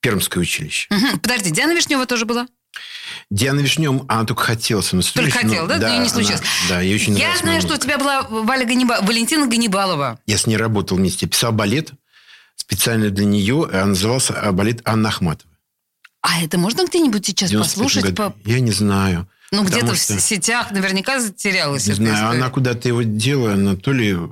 Пермское 0.00 0.42
училище. 0.42 0.88
Угу. 0.90 1.20
Подожди, 1.20 1.50
Диана 1.50 1.72
Вишнева 1.72 2.06
тоже 2.06 2.24
была? 2.24 2.46
Диана 3.30 3.60
Вишнем, 3.60 4.04
она 4.08 4.24
только 4.24 4.42
хотела 4.42 4.80
со 4.80 4.96
мной 4.96 5.08
Только 5.14 5.38
хотела, 5.38 5.68
да? 5.68 5.78
да? 5.78 5.94
Но 5.94 6.02
не 6.02 6.08
случилось. 6.08 6.40
Она, 6.40 6.76
да, 6.76 6.80
ей 6.80 6.94
очень 6.94 7.16
Я 7.16 7.36
знаю, 7.36 7.60
что 7.60 7.74
у 7.74 7.76
тебя 7.76 7.98
была 7.98 8.22
Валя 8.22 8.64
Ганниба... 8.64 8.98
Валентина 9.02 9.46
Ганнибалова. 9.46 10.20
Я 10.26 10.38
с 10.38 10.46
ней 10.46 10.56
работал 10.56 10.96
вместе. 10.96 11.26
Писал 11.26 11.52
балет 11.52 11.92
специально 12.56 13.10
для 13.10 13.24
нее. 13.24 13.68
А 13.72 13.84
назывался 13.84 14.34
а, 14.34 14.52
балет 14.52 14.80
Анна 14.84 15.08
Ахматова. 15.08 15.50
А 16.22 16.42
это 16.42 16.56
можно 16.56 16.86
где-нибудь 16.86 17.26
сейчас 17.26 17.52
послушать? 17.52 18.14
По... 18.16 18.34
Я 18.44 18.60
не 18.60 18.72
знаю. 18.72 19.28
Ну, 19.50 19.62
где-то 19.62 19.94
что... 19.94 20.16
в 20.16 20.20
сетях 20.20 20.70
наверняка 20.70 21.20
затерялась. 21.20 21.86
Не 21.86 21.94
знаю, 21.94 22.14
история. 22.14 22.38
она 22.40 22.50
куда-то 22.50 22.88
его 22.88 23.02
дела, 23.02 23.52
она 23.52 23.76
то 23.76 23.92
ли... 23.92 24.16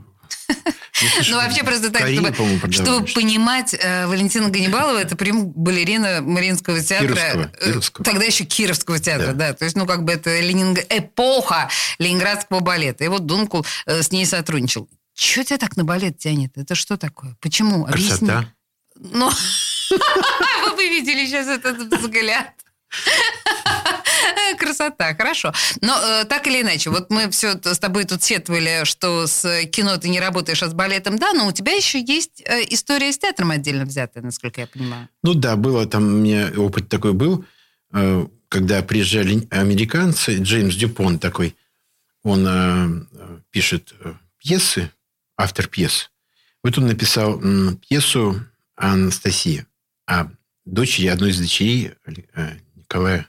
Ну, 1.29 1.37
вообще 1.37 1.65
просто 1.65 1.91
так, 1.91 2.09
чтобы, 2.09 2.73
чтобы 2.73 3.07
понимать, 3.09 3.75
э, 3.75 4.07
Валентина 4.07 4.51
Ганнибалова 4.51 4.99
это 4.99 5.17
прям 5.17 5.51
балерина 5.51 6.21
Мариинского 6.23 6.81
театра. 6.81 7.09
Кировского, 7.09 7.51
э, 7.59 7.65
Кировского. 7.65 8.05
Тогда 8.05 8.25
еще 8.25 8.45
Кировского 8.45 8.99
театра, 9.01 9.33
да. 9.33 9.49
да. 9.49 9.55
То 9.55 9.65
есть, 9.65 9.77
ну, 9.77 9.85
как 9.85 10.05
бы 10.05 10.13
это 10.13 10.41
Ленинг... 10.41 10.79
эпоха 10.91 11.69
ленинградского 11.99 12.61
балета. 12.61 13.03
И 13.03 13.09
вот 13.09 13.27
Дункул 13.27 13.67
э, 13.87 14.03
с 14.03 14.13
ней 14.13 14.25
сотрудничал. 14.27 14.89
Чего 15.23 15.45
тебя 15.45 15.59
так 15.59 15.77
на 15.77 15.85
балет 15.85 16.19
тянет? 16.19 16.59
Это 16.59 16.75
что 16.75 16.97
такое? 16.97 17.37
Почему? 17.41 17.87
Объясни. 17.87 18.29
Красота. 18.29 18.55
Ну, 18.97 19.31
вы 19.91 20.77
бы 20.77 20.89
видели 20.89 21.27
сейчас 21.27 21.47
этот 21.47 21.79
взгляд. 21.79 22.53
Красота, 24.59 25.15
хорошо. 25.15 25.53
Но 25.81 25.97
э, 25.97 26.25
так 26.25 26.47
или 26.49 26.63
иначе, 26.63 26.91
вот 26.91 27.11
мы 27.11 27.31
все 27.31 27.55
с 27.63 27.79
тобой 27.79 28.05
тут 28.05 28.25
сетовали, 28.25 28.85
что 28.85 29.29
с 29.29 29.65
кино 29.67 29.97
ты 29.97 30.09
не 30.09 30.19
работаешь, 30.19 30.63
а 30.63 30.69
с 30.69 30.75
балетом 30.75 31.19
да, 31.19 31.33
но 31.33 31.47
у 31.47 31.53
тебя 31.53 31.73
еще 31.73 32.01
есть 32.01 32.43
э, 32.45 32.63
история 32.71 33.13
с 33.13 33.19
театром 33.19 33.53
отдельно 33.53 33.85
взятая, 33.85 34.25
насколько 34.25 34.61
я 34.61 34.67
понимаю. 34.67 35.09
Ну 35.23 35.35
да, 35.35 35.55
было 35.55 35.87
там, 35.87 36.03
у 36.03 36.17
меня 36.19 36.51
опыт 36.57 36.89
такой 36.89 37.13
был, 37.13 37.45
э, 37.93 38.27
когда 38.49 38.83
приезжали 38.83 39.47
американцы, 39.51 40.39
Джеймс 40.39 40.75
Дюпон 40.75 41.21
такой, 41.21 41.55
он 42.25 42.45
э, 42.47 43.41
пишет 43.51 43.95
э, 44.01 44.15
пьесы, 44.39 44.91
автор 45.37 45.67
пьес. 45.69 46.11
Вот 46.63 46.79
он 46.79 46.87
написал 46.87 47.41
пьесу 47.89 48.41
Анастасия 48.77 49.67
о 50.07 50.27
дочери, 50.65 51.09
одной 51.09 51.31
из 51.31 51.41
дочерей 51.41 51.93
э, 52.35 52.51
Николая 52.77 53.27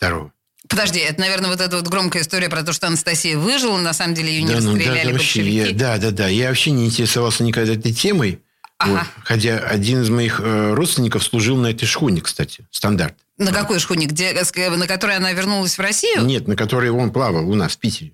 II. 0.00 0.30
Подожди, 0.68 0.98
это, 0.98 1.20
наверное, 1.20 1.50
вот 1.50 1.60
эта 1.60 1.76
вот 1.76 1.86
громкая 1.88 2.22
история 2.22 2.48
про 2.48 2.62
то, 2.62 2.72
что 2.72 2.88
Анастасия 2.88 3.38
выжила, 3.38 3.78
на 3.78 3.92
самом 3.92 4.14
деле 4.14 4.30
ее 4.30 4.42
не 4.42 4.48
да, 4.48 4.56
расстреляли 4.56 4.88
ну, 4.88 4.94
да, 4.94 5.04
да, 5.04 5.12
вообще, 5.12 5.48
я, 5.48 5.72
да, 5.72 5.98
да, 5.98 6.10
да. 6.10 6.28
Я 6.28 6.48
вообще 6.48 6.72
не 6.72 6.86
интересовался 6.86 7.44
никогда 7.44 7.74
этой 7.74 7.92
темой. 7.92 8.42
Ага. 8.78 8.92
Вот. 8.92 9.24
Хотя 9.24 9.58
один 9.58 10.02
из 10.02 10.10
моих 10.10 10.40
э, 10.40 10.74
родственников 10.74 11.22
служил 11.22 11.56
на 11.56 11.68
этой 11.68 11.86
шхуне, 11.86 12.20
кстати, 12.20 12.66
стандарт. 12.70 13.14
На 13.38 13.52
какой 13.52 13.78
шхуне? 13.78 14.06
Где, 14.06 14.34
на 14.34 14.86
которой 14.86 15.16
она 15.16 15.32
вернулась 15.32 15.78
в 15.78 15.80
Россию? 15.80 16.24
Нет, 16.24 16.48
на 16.48 16.56
которой 16.56 16.90
он 16.90 17.12
плавал 17.12 17.48
у 17.48 17.54
нас 17.54 17.76
в 17.76 17.78
Питере. 17.78 18.12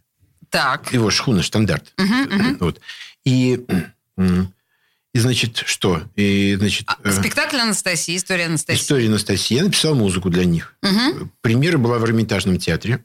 Так. 0.52 0.92
Его 0.92 1.10
шхуна 1.10 1.42
стандарт. 1.42 1.94
Угу, 1.96 2.36
угу. 2.36 2.56
Вот. 2.60 2.80
И, 3.24 3.58
и, 4.18 5.18
значит, 5.18 5.62
что? 5.64 6.02
И, 6.14 6.56
значит, 6.58 6.84
а, 6.88 6.98
э, 7.04 7.12
спектакль 7.12 7.56
Анастасии, 7.56 8.14
история 8.14 8.46
Анастасии. 8.46 8.78
История 8.78 9.08
Анастасии. 9.08 9.54
Я 9.54 9.64
написал 9.64 9.94
музыку 9.94 10.28
для 10.28 10.44
них. 10.44 10.76
Угу. 10.82 11.30
Премьера 11.40 11.78
была 11.78 11.98
в 11.98 12.04
Эрмитажном 12.04 12.58
театре. 12.58 13.02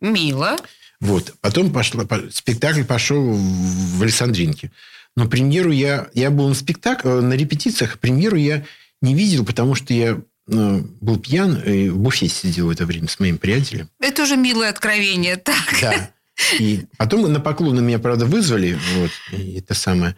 Мило. 0.00 0.56
Вот. 0.98 1.34
Потом 1.42 1.70
пошла, 1.70 2.06
спектакль 2.30 2.84
пошел 2.84 3.22
в 3.22 4.02
Александринке. 4.02 4.72
Но 5.14 5.28
премьеру 5.28 5.72
я... 5.72 6.08
Я 6.14 6.30
был 6.30 6.48
на 6.48 6.54
спектакле, 6.54 7.10
э, 7.10 7.20
на 7.20 7.34
репетициях. 7.34 7.98
Премьеру 7.98 8.36
я 8.36 8.64
не 9.02 9.14
видел, 9.14 9.44
потому 9.44 9.74
что 9.74 9.92
я 9.92 10.12
э, 10.48 10.82
был 11.02 11.18
пьян 11.18 11.54
и 11.60 11.90
в 11.90 11.98
буфете 11.98 12.34
сидел 12.34 12.68
в 12.68 12.70
это 12.70 12.86
время 12.86 13.08
с 13.08 13.20
моим 13.20 13.36
приятелем. 13.36 13.90
Это 14.00 14.22
уже 14.22 14.36
милое 14.36 14.70
откровение. 14.70 15.36
Так. 15.36 15.76
Да. 15.82 16.10
И 16.58 16.86
потом 16.96 17.30
на 17.32 17.40
поклоны 17.40 17.80
меня, 17.80 17.98
правда, 17.98 18.26
вызвали. 18.26 18.78
Вот, 18.94 19.10
и 19.32 19.58
это 19.58 19.74
самое. 19.74 20.16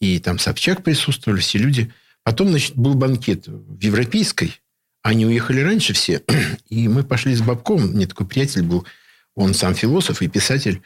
И 0.00 0.18
там 0.18 0.38
Собчак 0.38 0.84
присутствовали, 0.84 1.40
все 1.40 1.58
люди. 1.58 1.92
Потом, 2.22 2.48
значит, 2.48 2.76
был 2.76 2.94
банкет 2.94 3.46
в 3.46 3.80
Европейской. 3.80 4.60
Они 5.02 5.26
уехали 5.26 5.60
раньше 5.60 5.92
все. 5.92 6.22
И 6.68 6.88
мы 6.88 7.02
пошли 7.02 7.34
с 7.34 7.40
Бабком. 7.40 7.88
Мне 7.88 8.06
такой 8.06 8.26
приятель 8.26 8.62
был. 8.62 8.86
Он 9.34 9.54
сам 9.54 9.74
философ 9.74 10.20
и 10.20 10.28
писатель 10.28 10.82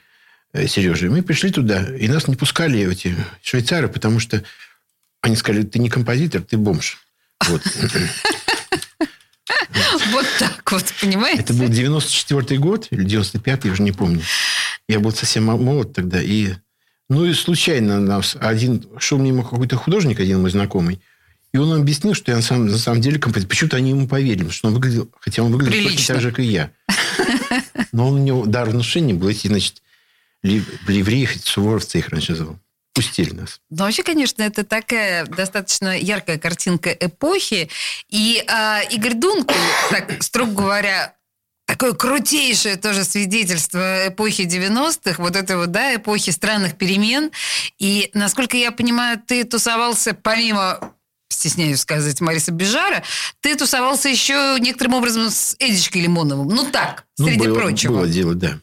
э, 0.53 0.67
Сережа. 0.67 1.07
И 1.07 1.09
мы 1.09 1.23
пришли 1.23 1.51
туда. 1.51 1.85
И 1.97 2.07
нас 2.09 2.29
не 2.29 2.37
пускали 2.37 2.91
эти 2.91 3.17
швейцары, 3.43 3.89
потому 3.89 4.21
что 4.21 4.45
они 5.21 5.37
сказали, 5.37 5.65
ты 5.65 5.79
не 5.79 5.89
композитор, 5.89 6.43
ты 6.43 6.57
бомж. 6.57 6.99
Вот. 7.49 7.63
Вот 10.13 10.27
так 10.39 10.73
вот, 10.73 10.85
понимаете? 11.01 11.43
Это 11.43 11.55
был 11.55 11.67
94-й 11.67 12.59
год 12.59 12.89
или 12.91 13.05
95-й, 13.05 13.67
я 13.67 13.73
уже 13.73 13.83
не 13.83 13.93
помню. 13.93 14.23
Я 14.89 15.01
был 15.01 15.13
совсем 15.13 15.45
молод 15.45 15.93
тогда. 15.93 16.23
И, 16.23 16.55
ну 17.09 17.25
и 17.25 17.33
случайно 17.33 18.01
нас 18.01 18.37
один... 18.41 18.85
Шел 18.99 19.19
мимо 19.19 19.43
какой-то 19.43 19.77
художник, 19.77 20.21
один 20.21 20.41
мой 20.41 20.51
знакомый. 20.51 21.01
И 21.53 21.59
он 21.59 21.73
объяснил, 21.81 22.15
что 22.15 22.33
я 22.33 22.37
на 22.37 22.43
самом, 22.43 22.67
на 22.69 22.79
самом 22.79 23.01
деле 23.01 23.19
композитор. 23.19 23.51
Почему-то 23.51 23.77
они 23.77 23.91
ему 23.91 24.09
поверили, 24.09 24.49
что 24.49 24.69
он 24.69 24.75
выглядел... 24.75 25.11
Хотя 25.21 25.43
он 25.43 25.53
выглядел 25.53 25.73
Прилично. 25.73 25.97
точно 25.97 26.15
так 26.15 26.23
же, 26.23 26.31
как 26.31 26.41
и 26.41 26.45
я. 26.45 26.71
Но 27.93 28.09
он, 28.09 28.21
у 28.21 28.25
него 28.25 28.47
дар 28.47 28.71
внушения 28.71 29.15
был. 29.15 29.29
Эти, 29.29 29.49
значит, 29.49 29.83
ливреи, 30.43 31.29
суворовцы 31.45 31.99
их 31.99 32.09
раньше 32.09 32.35
звал. 32.35 32.59
Пустили 32.93 33.33
нас. 33.33 33.61
Ну, 33.71 33.85
вообще, 33.85 34.03
конечно, 34.03 34.43
это 34.43 34.65
такая 34.65 35.27
достаточно 35.27 35.99
яркая 35.99 36.39
картинка 36.39 36.91
эпохи. 36.91 37.69
И 38.09 38.45
э, 38.47 38.81
Игорь 38.91 39.15
Дункул, 39.15 39.57
так, 39.91 40.23
строго 40.23 40.53
говоря, 40.53 41.15
такое 41.67 41.93
крутейшее 41.93 42.77
тоже 42.77 43.05
свидетельство 43.05 44.09
эпохи 44.09 44.43
90-х, 44.43 45.23
вот 45.23 45.37
этой 45.37 45.57
вот, 45.57 45.71
да, 45.71 45.95
эпохи 45.95 46.31
странных 46.31 46.77
перемен. 46.77 47.31
И, 47.79 48.11
насколько 48.15 48.57
я 48.57 48.73
понимаю, 48.73 49.21
ты 49.27 49.45
тусовался 49.45 50.15
помимо 50.15 50.95
стесняюсь 51.29 51.81
сказать, 51.81 52.21
Мариса 52.21 52.53
Бежара, 52.53 53.03
ты 53.41 53.57
тусовался 53.57 54.09
еще 54.09 54.59
некоторым 54.61 54.95
образом 54.95 55.31
с 55.31 55.57
Эдичкой 55.59 56.03
Лимоновым. 56.03 56.49
Ну 56.49 56.71
так, 56.71 57.05
Ну, 57.19 57.27
среди 57.27 57.49
было, 57.49 57.55
прочего. 57.55 57.93
Было 57.93 58.07
дело, 58.09 58.35
да. 58.35 58.59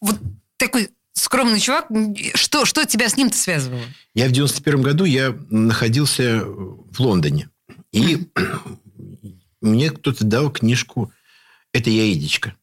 Вот 0.00 0.18
такой 0.56 0.90
скромный 1.16 1.60
чувак. 1.60 1.86
Что, 2.34 2.64
что 2.64 2.84
тебя 2.84 3.08
с 3.08 3.16
ним-то 3.16 3.36
связывало? 3.36 3.82
Я 4.14 4.28
в 4.28 4.32
91 4.32 4.82
году 4.82 5.04
я 5.04 5.36
находился 5.50 6.44
в 6.44 7.00
Лондоне. 7.00 7.48
И 7.92 8.28
мне 9.60 9.90
кто-то 9.90 10.24
дал 10.24 10.50
книжку 10.50 11.12
«Это 11.72 11.90
я, 11.90 12.12
Эдичка». 12.12 12.54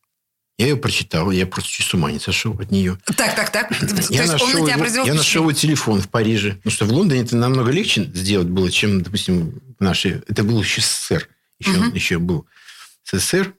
Я 0.59 0.67
ее 0.67 0.77
прочитал, 0.77 1.31
я 1.31 1.47
просто 1.47 1.71
чуть 1.71 1.85
с 1.87 1.93
ума 1.95 2.11
не 2.11 2.19
сошел 2.19 2.53
от 2.59 2.69
нее. 2.69 2.99
Так, 3.17 3.35
так, 3.35 3.51
так. 3.51 3.71
Я 4.11 4.21
он 4.21 4.27
нашел, 4.27 4.47
на 4.47 4.53
тебя 4.53 4.85
его, 4.85 5.05
я 5.05 5.13
нашел 5.15 5.41
его 5.41 5.51
телефон 5.51 5.99
в 5.99 6.09
Париже. 6.09 6.53
Потому 6.57 6.71
что 6.71 6.85
в 6.85 6.91
Лондоне 6.91 7.21
это 7.21 7.35
намного 7.35 7.71
легче 7.71 8.03
сделать 8.03 8.47
было, 8.47 8.69
чем, 8.69 9.01
допустим, 9.01 9.59
в 9.79 9.83
нашей... 9.83 10.21
Это 10.27 10.43
был 10.43 10.61
еще 10.61 10.81
СССР. 10.81 11.27
Еще, 11.57 11.71
еще 11.95 12.19
был 12.19 12.45
СССР. 13.03 13.55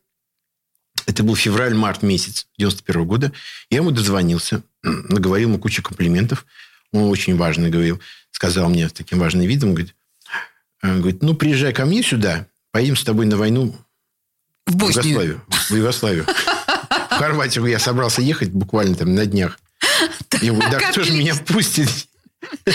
Это 1.06 1.22
был 1.22 1.36
февраль-март 1.36 2.02
месяц 2.02 2.46
91 2.58 3.04
года. 3.04 3.32
Я 3.70 3.78
ему 3.78 3.90
дозвонился, 3.90 4.62
наговорил 4.82 5.48
ему 5.48 5.58
кучу 5.58 5.82
комплиментов. 5.82 6.46
Он 6.92 7.04
очень 7.04 7.36
важно 7.36 7.70
говорил. 7.70 8.00
Сказал 8.30 8.68
мне 8.68 8.88
с 8.88 8.92
таким 8.92 9.18
важным 9.18 9.46
видом, 9.46 9.74
говорит, 9.74 9.94
э, 10.82 10.98
говорит, 10.98 11.22
ну, 11.22 11.34
приезжай 11.34 11.72
ко 11.72 11.84
мне 11.84 12.02
сюда, 12.02 12.46
поедем 12.72 12.96
с 12.96 13.04
тобой 13.04 13.26
на 13.26 13.36
войну 13.36 13.76
В 14.66 14.72
в 14.72 14.76
Боснию. 14.76 15.04
Югославию. 15.04 15.42
В 15.48 15.74
Югославию. 15.74 16.26
В 16.26 17.16
Хорватию 17.16 17.66
я 17.66 17.78
собрался 17.78 18.22
ехать 18.22 18.50
буквально 18.50 18.96
там 18.96 19.14
на 19.14 19.26
днях. 19.26 19.58
Я 20.40 20.52
говорю, 20.52 20.70
да 20.70 20.80
кто 20.90 21.04
же 21.04 21.12
меня 21.12 21.34
пустит? 21.34 21.88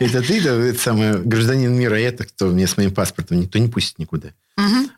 Это 0.00 0.22
ты, 0.22 0.40
да, 0.42 0.54
это 0.54 0.78
самое, 0.78 1.18
гражданин 1.18 1.72
мира, 1.72 1.94
а 1.94 1.98
я-то 1.98 2.24
кто? 2.24 2.46
Мне 2.46 2.66
с 2.66 2.76
моим 2.76 2.92
паспортом 2.92 3.40
никто 3.40 3.58
не 3.58 3.68
пустит 3.68 3.98
никуда. 3.98 4.30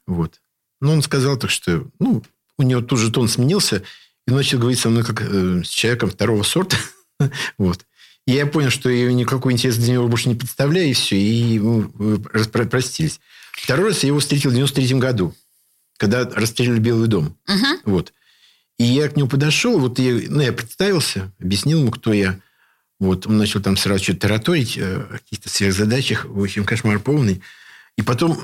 Вот. 0.07 0.41
Ну, 0.81 0.93
он 0.93 1.03
сказал 1.03 1.37
так, 1.37 1.51
что, 1.51 1.87
ну, 1.99 2.23
у 2.59 2.63
него 2.63 2.81
тут 2.81 2.99
же 2.99 3.11
тон 3.11 3.29
сменился, 3.29 3.83
и 4.27 4.31
начал 4.33 4.59
говорить 4.59 4.81
со 4.81 4.91
мной 4.91 5.05
как 5.05 5.23
э, 5.23 5.63
с 5.65 5.69
человеком 5.69 6.11
второго 6.11 6.43
сорта. 6.43 6.77
вот. 7.59 7.87
И 8.27 8.33
я 8.33 8.47
понял, 8.47 8.71
что 8.71 8.91
я 8.91 9.13
никакой 9.13 9.53
интерес 9.53 9.77
для 9.77 9.95
него 9.95 10.09
больше 10.09 10.29
не 10.29 10.35
представляю, 10.35 10.91
и 10.91 10.95
все, 10.95 11.17
и 11.17 11.59
мы 11.61 12.17
распро- 12.33 12.69
простились. 12.69 13.21
Второй 13.53 13.91
раз 13.91 14.03
я 14.03 14.09
его 14.09 14.19
встретил 14.19 14.51
в 14.51 14.55
93 14.55 14.99
году, 14.99 15.35
когда 15.97 16.25
расстреляли 16.25 16.81
Белый 16.81 17.09
дом. 17.09 17.37
Вот. 17.85 18.13
И 18.79 18.85
я 18.85 19.09
к 19.09 19.17
нему 19.17 19.29
подошел, 19.29 19.79
вот 19.79 19.99
я, 19.99 20.21
ну, 20.29 20.41
я 20.41 20.53
представился, 20.53 21.33
объяснил 21.41 21.81
ему, 21.81 21.91
кто 21.91 22.13
я. 22.13 22.39
Вот, 22.99 23.27
он 23.27 23.37
начал 23.37 23.61
там 23.61 23.77
сразу 23.77 24.03
что-то 24.03 24.21
тараторить 24.21 24.77
э, 24.77 24.97
о 24.97 25.19
каких-то 25.19 25.49
сверхзадачах, 25.49 26.25
в 26.25 26.43
общем, 26.43 26.65
кошмар 26.65 26.99
полный. 26.99 27.43
И 27.97 28.03
потом, 28.03 28.39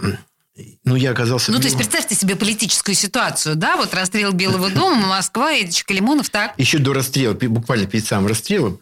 ну, 0.85 0.97
я 0.97 1.11
оказался... 1.11 1.51
Ну, 1.51 1.59
то 1.59 1.65
есть 1.65 1.77
представьте 1.77 2.15
себе 2.15 2.37
политическую 2.37 2.95
ситуацию, 2.95 3.57
да? 3.57 3.77
Вот 3.77 3.95
расстрел 3.95 4.33
Белого 4.33 4.71
дома, 4.71 5.07
Москва, 5.07 5.59
Эдичка 5.59 5.95
Лимонов, 5.95 6.31
так? 6.31 6.55
Еще 6.59 6.79
до 6.79 6.93
расстрела, 6.93 7.35
буквально 7.35 7.87
перед 7.87 8.05
самым 8.05 8.27
расстрелом, 8.29 8.81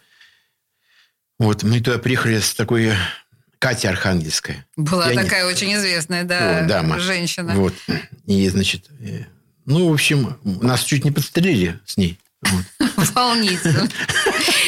вот, 1.38 1.62
мы 1.62 1.80
туда 1.80 1.98
приехали 1.98 2.38
с 2.38 2.54
такой 2.54 2.92
Катя 3.58 3.90
Архангельская. 3.90 4.66
Была 4.76 5.08
Я 5.08 5.14
не- 5.14 5.22
такая 5.22 5.46
очень 5.46 5.72
известная, 5.74 6.24
да, 6.24 6.58
О, 6.58 6.66
дама. 6.66 6.98
женщина. 6.98 7.54
Вот. 7.54 7.74
И, 8.26 8.48
значит, 8.48 8.86
э, 9.00 9.24
ну, 9.64 9.88
в 9.88 9.92
общем, 9.92 10.38
нас 10.44 10.82
чуть 10.82 11.04
не 11.04 11.10
подстрелили 11.10 11.78
с 11.86 11.96
ней. 11.96 12.18
Вот. 12.42 12.64
Волнительно. 13.14 13.88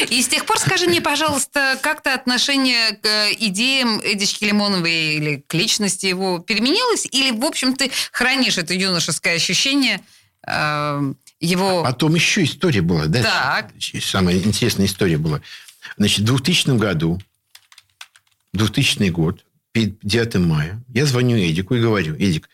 И 0.09 0.21
с 0.21 0.27
тех 0.27 0.45
пор 0.45 0.59
скажи 0.59 0.87
мне, 0.87 1.01
пожалуйста, 1.01 1.77
как-то 1.81 2.13
отношение 2.13 2.97
к 2.97 3.31
идеям 3.39 3.99
Эдички 4.03 4.45
Лимоновой 4.45 5.15
или 5.15 5.43
к 5.47 5.53
личности 5.53 6.05
его 6.05 6.39
переменилось? 6.39 7.07
Или, 7.11 7.31
в 7.31 7.43
общем, 7.43 7.75
ты 7.75 7.91
хранишь 8.11 8.57
это 8.57 8.73
юношеское 8.73 9.35
ощущение 9.35 10.01
э, 10.47 11.13
его... 11.39 11.83
Потом 11.83 12.15
еще 12.15 12.43
история 12.43 12.81
была, 12.81 13.07
да? 13.07 13.23
Так. 13.23 13.71
Самая 14.01 14.37
интересная 14.37 14.85
история 14.85 15.17
была. 15.17 15.41
Значит, 15.97 16.21
в 16.21 16.25
2000 16.25 16.77
году, 16.77 17.19
2000 18.53 19.09
год, 19.09 19.43
перед 19.71 19.97
9 20.03 20.35
мая, 20.35 20.81
я 20.93 21.05
звоню 21.05 21.37
Эдику 21.37 21.75
и 21.75 21.81
говорю, 21.81 22.15
Эдик, 22.15 22.49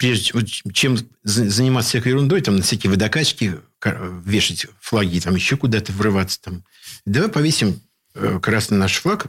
прежде 0.00 0.32
чем 0.72 0.96
за- 1.22 1.50
заниматься 1.50 1.90
всякой 1.90 2.08
ерундой, 2.08 2.40
там 2.40 2.56
на 2.56 2.62
всякие 2.62 2.90
водокачки 2.90 3.56
ка- 3.78 4.00
вешать 4.24 4.66
флаги, 4.80 5.20
там 5.20 5.34
еще 5.34 5.58
куда-то 5.58 5.92
врываться, 5.92 6.40
там, 6.40 6.64
давай 7.04 7.28
повесим 7.28 7.80
э, 8.14 8.40
красный 8.42 8.78
наш 8.78 8.96
флаг, 8.96 9.26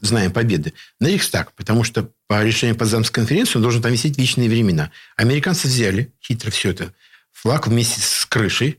знаем 0.00 0.32
победы, 0.32 0.72
на 1.00 1.08
Рейхстаг, 1.08 1.52
потому 1.52 1.84
что 1.84 2.10
по 2.28 2.42
решению 2.42 2.76
Потсдамской 2.76 3.22
конференции 3.22 3.56
он 3.56 3.62
должен 3.62 3.82
там 3.82 3.92
висеть 3.92 4.16
вечные 4.16 4.48
времена. 4.48 4.90
Американцы 5.16 5.68
взяли 5.68 6.12
хитро 6.24 6.50
все 6.50 6.70
это, 6.70 6.94
флаг 7.32 7.66
вместе 7.66 8.00
с 8.00 8.24
крышей, 8.24 8.78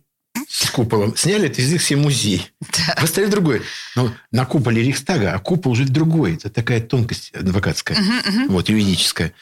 с 0.49 0.71
куполом, 0.71 1.15
сняли, 1.15 1.47
отвезли 1.47 1.77
себе 1.77 1.99
в 1.99 2.03
музей. 2.03 2.51
Поставили 2.99 3.29
другой. 3.29 3.61
Но 3.95 4.11
на 4.31 4.45
куполе 4.45 4.81
Рейхстага, 4.81 5.33
а 5.33 5.39
купол 5.39 5.73
уже 5.73 5.85
другой. 5.85 6.33
Это 6.35 6.49
такая 6.49 6.81
тонкость 6.81 7.31
адвокатская, 7.35 7.97
вот, 8.47 8.69
юридическая. 8.69 9.33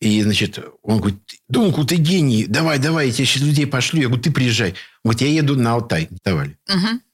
И, 0.00 0.22
значит, 0.22 0.58
он 0.82 0.98
говорит, 0.98 1.18
Дунку, 1.48 1.84
ты 1.84 1.96
гений, 1.96 2.46
давай, 2.46 2.78
давай, 2.78 3.06
я 3.08 3.12
тебе 3.12 3.26
сейчас 3.26 3.42
людей 3.42 3.66
пошлю. 3.66 4.00
Я 4.00 4.06
говорю, 4.06 4.22
ты 4.22 4.30
приезжай. 4.30 4.70
Он 5.02 5.10
говорит, 5.10 5.22
я 5.22 5.28
еду 5.28 5.56
на 5.56 5.72
Алтай, 5.72 6.08
давали. 6.24 6.56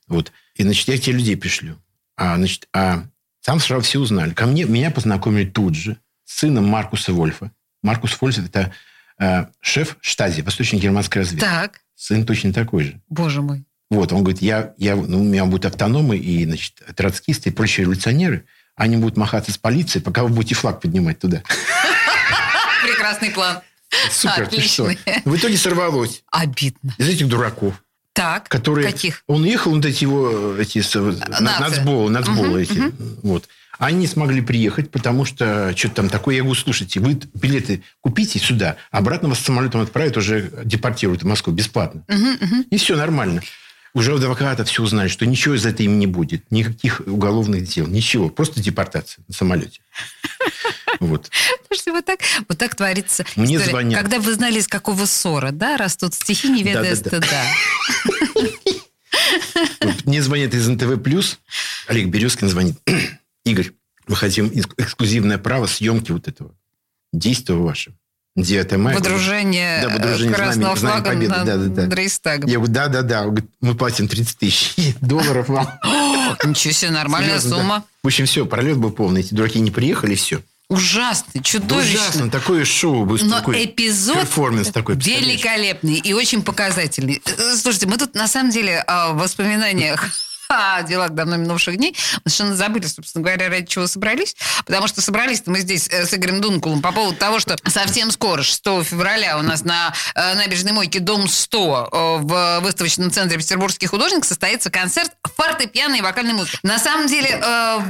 Вот. 0.07 0.31
И, 0.55 0.63
значит, 0.63 0.87
я 0.87 0.97
тебе 0.97 1.17
людей 1.17 1.35
пришлю. 1.35 1.81
А, 2.15 2.35
значит, 2.37 2.67
а 2.73 3.05
там 3.43 3.59
сразу 3.59 3.83
все 3.83 3.99
узнали. 3.99 4.33
Ко 4.33 4.45
мне, 4.45 4.65
меня 4.65 4.91
познакомили 4.91 5.45
тут 5.49 5.75
же 5.75 5.97
с 6.25 6.39
сыном 6.39 6.65
Маркуса 6.65 7.11
Вольфа. 7.11 7.51
Маркус 7.81 8.19
Вольф– 8.21 8.37
это 8.39 8.71
э, 9.19 9.45
шеф 9.61 9.97
штази 10.01 10.41
восточно-германской 10.41 11.21
разведки. 11.21 11.45
Так, 11.45 11.81
Сын 11.95 12.25
точно 12.25 12.53
такой 12.53 12.83
же. 12.83 13.01
боже 13.09 13.41
мой. 13.41 13.65
Вот, 13.91 14.11
он 14.11 14.23
говорит, 14.23 14.41
я, 14.41 14.73
я, 14.77 14.95
ну, 14.95 15.21
у 15.21 15.23
меня 15.23 15.45
будут 15.45 15.65
автономы 15.65 16.17
и, 16.17 16.43
значит, 16.45 16.81
троцкисты 16.95 17.49
и 17.49 17.53
прочие 17.53 17.83
революционеры. 17.83 18.45
Они 18.75 18.97
будут 18.97 19.15
махаться 19.15 19.51
с 19.51 19.57
полицией, 19.57 20.03
пока 20.03 20.23
вы 20.23 20.29
будете 20.29 20.55
флаг 20.55 20.81
поднимать 20.81 21.19
туда. 21.19 21.43
Прекрасный 22.85 23.31
план. 23.31 23.59
Супер, 24.11 24.47
ты 24.47 24.61
что? 24.61 24.85
Отличный. 24.85 25.21
В 25.25 25.35
итоге 25.35 25.57
сорвалось. 25.57 26.23
Обидно. 26.31 26.95
Из 26.97 27.07
этих 27.07 27.27
дураков, 27.27 27.81
Так, 28.13 28.49
которые... 28.49 28.91
каких? 28.91 29.23
Он 29.27 29.43
уехал, 29.43 29.71
вот 29.71 29.85
эти 29.85 30.03
его, 30.03 30.55
эти, 30.57 30.81
на- 31.41 31.59
нацболы, 31.59 32.09
нацболы 32.09 32.63
эти. 32.63 32.91
Вот. 33.23 33.47
Они 33.77 33.99
не 33.99 34.07
смогли 34.07 34.41
приехать, 34.41 34.89
потому 34.89 35.25
что 35.25 35.73
что-то 35.75 35.95
там 35.95 36.09
такое. 36.09 36.35
Я 36.35 36.43
говорю, 36.43 36.59
слушайте, 36.59 36.99
вы 37.01 37.19
билеты 37.33 37.83
купите 38.01 38.39
сюда, 38.39 38.77
обратно 38.89 39.27
вас 39.29 39.39
самолетом 39.39 39.81
отправят, 39.81 40.15
уже 40.15 40.49
депортируют 40.63 41.23
в 41.23 41.25
Москву 41.25 41.51
бесплатно. 41.53 42.03
И 42.69 42.77
все 42.77 42.95
нормально. 42.95 43.41
Уже 43.95 44.13
у 44.13 44.17
адвоката 44.17 44.63
все 44.65 44.83
узнали, 44.83 45.07
что 45.07 45.25
ничего 45.25 45.55
из 45.55 45.65
этого 45.65 45.83
им 45.85 45.97
не 45.99 46.05
будет. 46.05 46.51
Никаких 46.51 46.99
уголовных 47.07 47.63
дел, 47.63 47.87
ничего. 47.87 48.29
Просто 48.29 48.59
депортация 48.61 49.23
на 49.27 49.33
самолете. 49.33 49.79
Вот. 50.99 51.31
Слушайте, 51.67 51.91
вот 51.93 52.05
так, 52.05 52.19
вот 52.47 52.57
так 52.57 52.75
творится 52.75 53.25
Мне 53.37 53.55
история. 53.55 53.69
звонят. 53.71 54.01
Когда 54.01 54.19
вы 54.19 54.33
знали, 54.33 54.59
из 54.59 54.67
какого 54.67 55.05
ссора, 55.05 55.51
да, 55.51 55.77
растут 55.77 56.13
стихи, 56.13 56.49
не 56.49 56.61
ведая 56.63 56.93
Да-да-да. 56.95 57.19
стыда. 57.21 58.45
Вот 59.81 60.05
Мне 60.05 60.21
звонят 60.21 60.53
из 60.53 60.67
НТВ+, 60.67 61.37
Олег 61.87 62.07
Березкин 62.07 62.49
звонит. 62.49 62.77
Игорь, 63.45 63.71
мы 64.07 64.15
хотим 64.15 64.47
эк- 64.47 64.73
эксклюзивное 64.77 65.37
право 65.37 65.67
съемки 65.67 66.11
вот 66.11 66.27
этого. 66.27 66.53
Действие 67.13 67.57
ваше. 67.57 67.93
9 68.35 68.71
мая. 68.77 68.95
Водружение, 68.97 69.81
Да, 69.81 69.89
водружение 69.93 70.31
э, 70.33 70.35
красного 70.35 70.75
знамени- 70.75 70.79
знамени 70.79 70.91
флага 71.01 71.09
Победы, 71.09 71.33
над 71.35 71.45
да-да-да. 71.45 71.95
Рейхстагом. 71.95 72.49
Я 72.49 72.55
говорю, 72.57 72.73
да-да-да. 72.73 73.25
Мы 73.61 73.75
платим 73.75 74.07
30 74.09 74.37
тысяч 74.37 74.73
долларов 75.01 75.47
вам. 75.47 75.69
Ничего 76.43 76.73
себе, 76.73 76.91
нормальная 76.91 77.29
Серьезно, 77.39 77.49
да. 77.51 77.55
сумма. 77.57 77.83
В 78.03 78.07
общем, 78.07 78.25
все, 78.25 78.45
пролет 78.45 78.77
был 78.77 78.91
полный. 78.91 79.21
Эти 79.21 79.33
дураки 79.33 79.59
не 79.59 79.71
приехали, 79.71 80.15
все. 80.15 80.41
Ужасно, 80.67 81.43
чудовищно. 81.43 81.99
Ужасно. 82.01 82.29
Такое 82.31 82.65
шоу. 82.65 83.05
Но 83.05 83.37
такой 83.37 83.65
эпизод 83.65 84.19
Перформанс 84.19 84.69
такой. 84.69 84.95
великолепный 84.95 85.95
и 85.95 86.11
очень 86.13 86.41
показательный. 86.41 87.21
Э, 87.25 87.55
Слушайте, 87.55 87.85
мы 87.87 87.97
тут 87.97 88.15
на 88.15 88.27
самом 88.27 88.49
деле 88.51 88.79
о 88.79 89.13
воспоминаниях 89.13 90.09
о 90.49 90.83
делах 90.83 91.11
давно 91.11 91.37
минувших 91.37 91.77
дней 91.77 91.95
мы 92.23 92.31
совершенно 92.31 92.55
забыли, 92.55 92.85
собственно 92.85 93.23
говоря, 93.23 93.49
ради 93.49 93.67
чего 93.67 93.87
собрались. 93.87 94.35
Потому 94.65 94.87
что 94.87 95.01
собрались 95.01 95.43
мы 95.45 95.59
здесь 95.59 95.87
э, 95.89 96.05
с 96.05 96.13
Игорем 96.13 96.41
Дункулом 96.41 96.81
по 96.81 96.91
поводу 96.91 97.15
того, 97.17 97.39
что 97.39 97.55
совсем 97.67 98.11
скоро, 98.11 98.43
6 98.43 98.63
февраля, 98.83 99.37
у 99.37 99.41
нас 99.41 99.63
на 99.63 99.93
э, 100.15 100.33
набережной 100.35 100.73
мойке 100.73 100.99
Дом 100.99 101.27
100 101.27 101.89
э, 101.91 102.17
в 102.23 102.59
выставочном 102.61 103.11
центре 103.11 103.37
«Петербургский 103.37 103.87
художник» 103.87 104.25
состоится 104.25 104.69
концерт 104.69 105.11
фортепиано 105.35 105.95
и 105.95 106.01
вокальной 106.01 106.33
музыки. 106.33 106.57
На 106.63 106.79
самом 106.79 107.07
деле, 107.07 107.41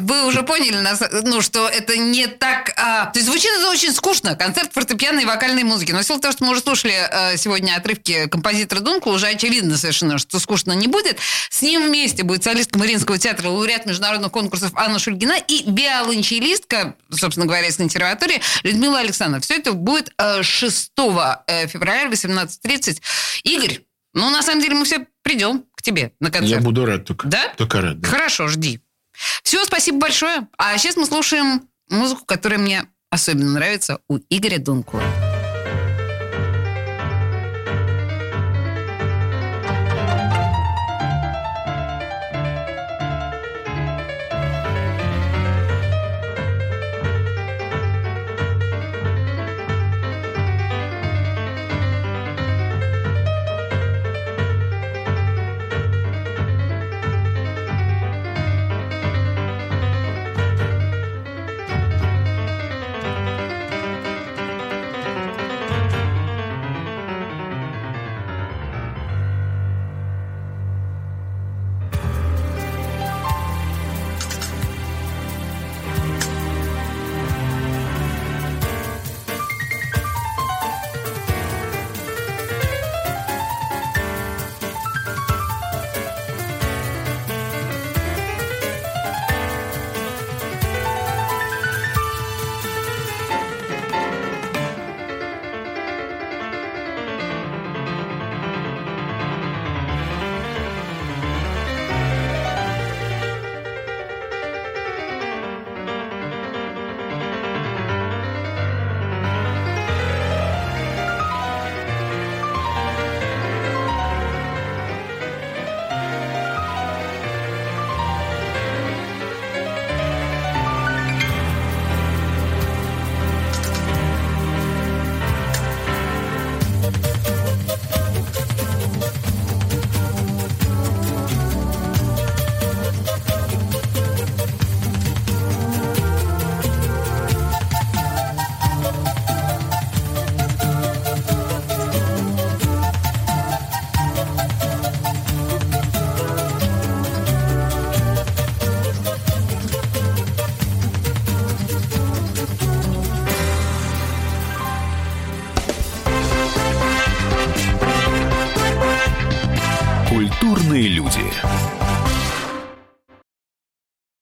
вы 0.01 0.25
уже 0.25 0.43
поняли, 0.43 0.77
ну, 1.23 1.41
что 1.41 1.67
это 1.67 1.97
не 1.97 2.27
так... 2.27 2.73
а, 2.77 3.05
то 3.05 3.19
есть 3.19 3.27
звучит 3.27 3.51
это 3.57 3.69
очень 3.69 3.93
скучно. 3.93 4.35
Концерт 4.35 4.71
фортепиано 4.73 5.19
и 5.19 5.25
вокальной 5.25 5.63
музыки. 5.63 5.91
Но 5.91 5.99
в 5.99 6.03
силу 6.03 6.19
того, 6.19 6.31
что 6.31 6.43
мы 6.43 6.51
уже 6.51 6.61
слушали 6.61 7.37
сегодня 7.37 7.75
отрывки 7.75 8.27
композитора 8.27 8.79
Дункла, 8.79 9.11
уже 9.11 9.27
очевидно 9.27 9.77
совершенно, 9.77 10.17
что 10.17 10.39
скучно 10.39 10.73
не 10.73 10.87
будет. 10.87 11.17
С 11.49 11.61
ним 11.61 11.87
вместе 11.87 12.23
будет 12.23 12.43
солистка 12.45 12.77
Мариинского 12.77 13.17
театра, 13.17 13.49
лауреат 13.49 13.87
международных 13.87 14.31
конкурсов 14.31 14.71
Анна 14.75 14.99
Шульгина 14.99 15.33
и 15.47 15.67
биолончелистка, 15.67 16.95
собственно 17.09 17.47
говоря, 17.47 17.67
из 17.67 17.75
консерватории 17.75 18.39
Людмила 18.61 18.99
Александровна. 18.99 19.41
Все 19.41 19.55
это 19.55 19.73
будет 19.73 20.13
э, 20.19 20.43
6 20.43 20.91
э, 21.47 21.67
февраля 21.67 22.07
в 22.07 22.11
18.30. 22.11 23.01
Игорь, 23.45 23.81
ну, 24.13 24.29
на 24.29 24.43
самом 24.43 24.61
деле, 24.61 24.75
мы 24.75 24.85
все 24.85 25.07
придем 25.23 25.65
к 25.75 25.81
тебе 25.81 26.11
на 26.19 26.29
концерт. 26.29 26.59
Я 26.59 26.63
буду 26.63 26.85
рад 26.85 27.05
только. 27.05 27.27
Да? 27.27 27.51
Только 27.57 27.81
рад. 27.81 27.99
да. 27.99 28.07
Хорошо, 28.07 28.47
жди. 28.47 28.79
Все, 29.41 29.65
спасибо 29.65 29.97
большое. 29.97 30.47
А 30.59 30.77
сейчас 30.77 30.97
мы 30.97 31.07
слушаем 31.07 31.67
музыку, 31.89 32.25
которая 32.25 32.59
мне 32.59 32.85
особенно 33.09 33.53
нравится 33.53 34.01
у 34.07 34.19
Игоря 34.29 34.59
Дункула. 34.59 35.01